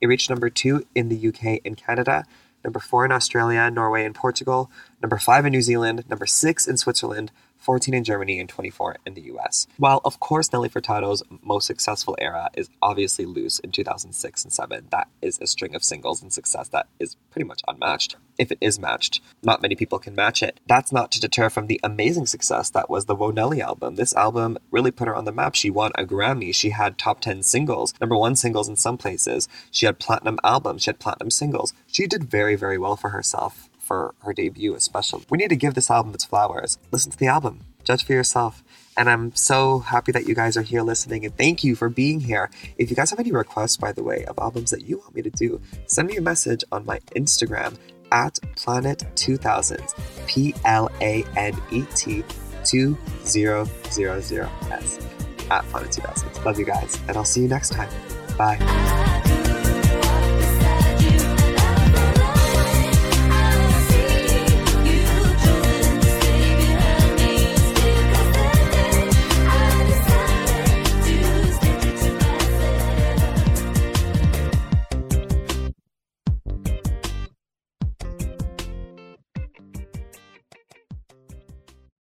It 0.00 0.06
reached 0.06 0.30
number 0.30 0.48
two 0.48 0.86
in 0.94 1.10
the 1.10 1.28
UK 1.28 1.60
and 1.62 1.76
Canada, 1.76 2.24
number 2.64 2.80
four 2.80 3.04
in 3.04 3.12
Australia, 3.12 3.70
Norway, 3.70 4.06
and 4.06 4.14
Portugal, 4.14 4.70
number 5.02 5.18
five 5.18 5.44
in 5.44 5.52
New 5.52 5.60
Zealand, 5.60 6.04
number 6.08 6.24
six 6.24 6.66
in 6.66 6.78
Switzerland, 6.78 7.32
14 7.62 7.94
in 7.94 8.04
Germany, 8.04 8.40
and 8.40 8.48
24 8.48 8.96
in 9.06 9.14
the 9.14 9.22
US. 9.32 9.66
While, 9.76 10.00
of 10.04 10.18
course, 10.18 10.52
Nelly 10.52 10.68
Furtado's 10.68 11.22
most 11.42 11.66
successful 11.66 12.16
era 12.18 12.50
is 12.54 12.68
obviously 12.82 13.24
Loose 13.24 13.60
in 13.60 13.70
2006 13.70 14.44
and 14.44 14.52
7, 14.52 14.88
that 14.90 15.08
is 15.20 15.38
a 15.40 15.46
string 15.46 15.74
of 15.74 15.84
singles 15.84 16.22
and 16.22 16.32
success 16.32 16.68
that 16.68 16.88
is 16.98 17.16
pretty 17.30 17.46
much 17.46 17.62
unmatched. 17.68 18.16
If 18.38 18.50
it 18.50 18.58
is 18.60 18.78
matched, 18.78 19.20
not 19.42 19.62
many 19.62 19.76
people 19.76 19.98
can 19.98 20.14
match 20.14 20.42
it. 20.42 20.58
That's 20.66 20.92
not 20.92 21.12
to 21.12 21.20
deter 21.20 21.50
from 21.50 21.66
the 21.66 21.80
amazing 21.84 22.26
success 22.26 22.70
that 22.70 22.90
was 22.90 23.04
the 23.04 23.14
Whoa 23.14 23.30
Nelly 23.30 23.62
album. 23.62 23.94
This 23.94 24.14
album 24.14 24.58
really 24.70 24.90
put 24.90 25.06
her 25.06 25.14
on 25.14 25.24
the 25.24 25.32
map. 25.32 25.54
She 25.54 25.70
won 25.70 25.92
a 25.94 26.04
Grammy. 26.04 26.54
She 26.54 26.70
had 26.70 26.98
top 26.98 27.20
10 27.20 27.42
singles, 27.42 27.94
number 28.00 28.16
one 28.16 28.34
singles 28.34 28.68
in 28.68 28.76
some 28.76 28.98
places. 28.98 29.48
She 29.70 29.86
had 29.86 29.98
platinum 29.98 30.38
albums. 30.42 30.82
She 30.82 30.88
had 30.88 30.98
platinum 30.98 31.30
singles. 31.30 31.72
She 31.86 32.06
did 32.06 32.24
very, 32.24 32.56
very 32.56 32.78
well 32.78 32.96
for 32.96 33.10
herself 33.10 33.68
for 33.82 34.14
her 34.20 34.32
debut, 34.32 34.74
especially. 34.74 35.24
We 35.28 35.38
need 35.38 35.50
to 35.50 35.56
give 35.56 35.74
this 35.74 35.90
album 35.90 36.14
its 36.14 36.24
flowers. 36.24 36.78
Listen 36.90 37.12
to 37.12 37.18
the 37.18 37.26
album, 37.26 37.60
judge 37.84 38.04
for 38.04 38.12
yourself. 38.12 38.62
And 38.96 39.08
I'm 39.08 39.34
so 39.34 39.80
happy 39.80 40.12
that 40.12 40.28
you 40.28 40.34
guys 40.34 40.56
are 40.56 40.62
here 40.62 40.82
listening, 40.82 41.24
and 41.24 41.36
thank 41.36 41.64
you 41.64 41.74
for 41.74 41.88
being 41.88 42.20
here. 42.20 42.50
If 42.76 42.90
you 42.90 42.96
guys 42.96 43.08
have 43.10 43.18
any 43.18 43.32
requests, 43.32 43.78
by 43.78 43.92
the 43.92 44.02
way, 44.02 44.26
of 44.26 44.38
albums 44.38 44.70
that 44.70 44.86
you 44.86 44.98
want 44.98 45.14
me 45.14 45.22
to 45.22 45.30
do, 45.30 45.62
send 45.86 46.08
me 46.08 46.16
a 46.16 46.20
message 46.20 46.62
on 46.70 46.84
my 46.84 46.98
Instagram 47.16 47.78
at 48.12 48.34
Planet2000s, 48.56 50.26
P 50.26 50.54
L 50.64 50.90
A 51.00 51.24
N 51.36 51.54
E 51.70 51.84
T 51.94 52.22
2000s, 52.62 55.02
at 55.50 55.64
Planet2000s. 55.64 56.44
Love 56.44 56.58
you 56.58 56.66
guys, 56.66 57.00
and 57.08 57.16
I'll 57.16 57.24
see 57.24 57.40
you 57.40 57.48
next 57.48 57.72
time. 57.72 57.88
Bye. 58.36 58.58